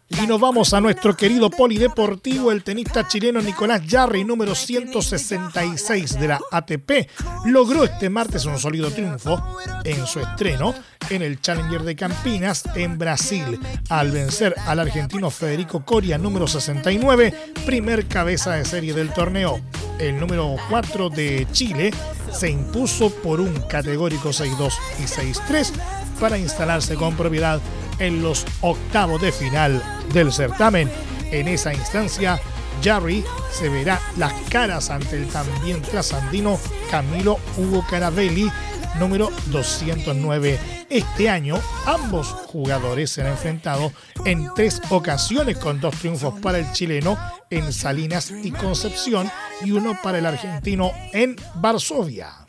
Y 0.09 0.27
nos 0.27 0.39
vamos 0.39 0.73
a 0.73 0.81
nuestro 0.81 1.15
querido 1.15 1.49
polideportivo, 1.49 2.51
el 2.51 2.63
tenista 2.63 3.07
chileno 3.07 3.41
Nicolás 3.41 3.81
Jarry, 3.87 4.23
número 4.23 4.55
166 4.55 6.19
de 6.19 6.27
la 6.27 6.39
ATP, 6.51 7.09
logró 7.45 7.83
este 7.83 8.09
martes 8.09 8.45
un 8.45 8.57
sólido 8.59 8.91
triunfo 8.91 9.41
en 9.83 10.05
su 10.05 10.19
estreno 10.19 10.73
en 11.09 11.21
el 11.21 11.39
Challenger 11.39 11.83
de 11.83 11.95
Campinas 11.95 12.63
en 12.75 12.97
Brasil, 12.97 13.59
al 13.89 14.11
vencer 14.11 14.55
al 14.65 14.79
argentino 14.79 15.29
Federico 15.29 15.85
Coria, 15.85 16.17
número 16.17 16.47
69, 16.47 17.53
primer 17.65 18.07
cabeza 18.07 18.53
de 18.53 18.65
serie 18.65 18.93
del 18.93 19.13
torneo. 19.13 19.61
El 19.99 20.19
número 20.19 20.55
4 20.69 21.09
de 21.09 21.47
Chile 21.51 21.91
se 22.31 22.49
impuso 22.49 23.09
por 23.09 23.39
un 23.39 23.53
categórico 23.67 24.29
6-2 24.29 24.73
y 24.99 25.03
6-3 25.03 25.71
para 26.19 26.37
instalarse 26.37 26.95
con 26.95 27.15
propiedad 27.15 27.61
en 27.99 28.21
los 28.21 28.45
octavos 28.61 29.21
de 29.21 29.31
final 29.31 29.81
del 30.13 30.31
certamen. 30.31 30.89
En 31.31 31.47
esa 31.47 31.73
instancia, 31.73 32.39
Jarry 32.83 33.23
se 33.51 33.69
verá 33.69 33.99
las 34.17 34.33
caras 34.49 34.89
ante 34.89 35.17
el 35.17 35.27
también 35.27 35.81
trasandino 35.81 36.59
Camilo 36.89 37.37
Hugo 37.57 37.85
Caravelli 37.89 38.49
número 38.97 39.29
209. 39.47 40.59
Este 40.89 41.29
año, 41.29 41.59
ambos 41.85 42.27
jugadores 42.27 43.11
se 43.11 43.21
han 43.21 43.27
enfrentado 43.27 43.91
en 44.25 44.47
tres 44.55 44.81
ocasiones 44.89 45.57
con 45.57 45.79
dos 45.79 45.95
triunfos 45.95 46.39
para 46.39 46.57
el 46.57 46.71
chileno 46.71 47.17
en 47.49 47.71
Salinas 47.71 48.31
y 48.31 48.51
Concepción 48.51 49.29
y 49.63 49.71
uno 49.71 49.97
para 50.01 50.17
el 50.17 50.25
argentino 50.25 50.91
en 51.13 51.35
Varsovia. 51.55 52.48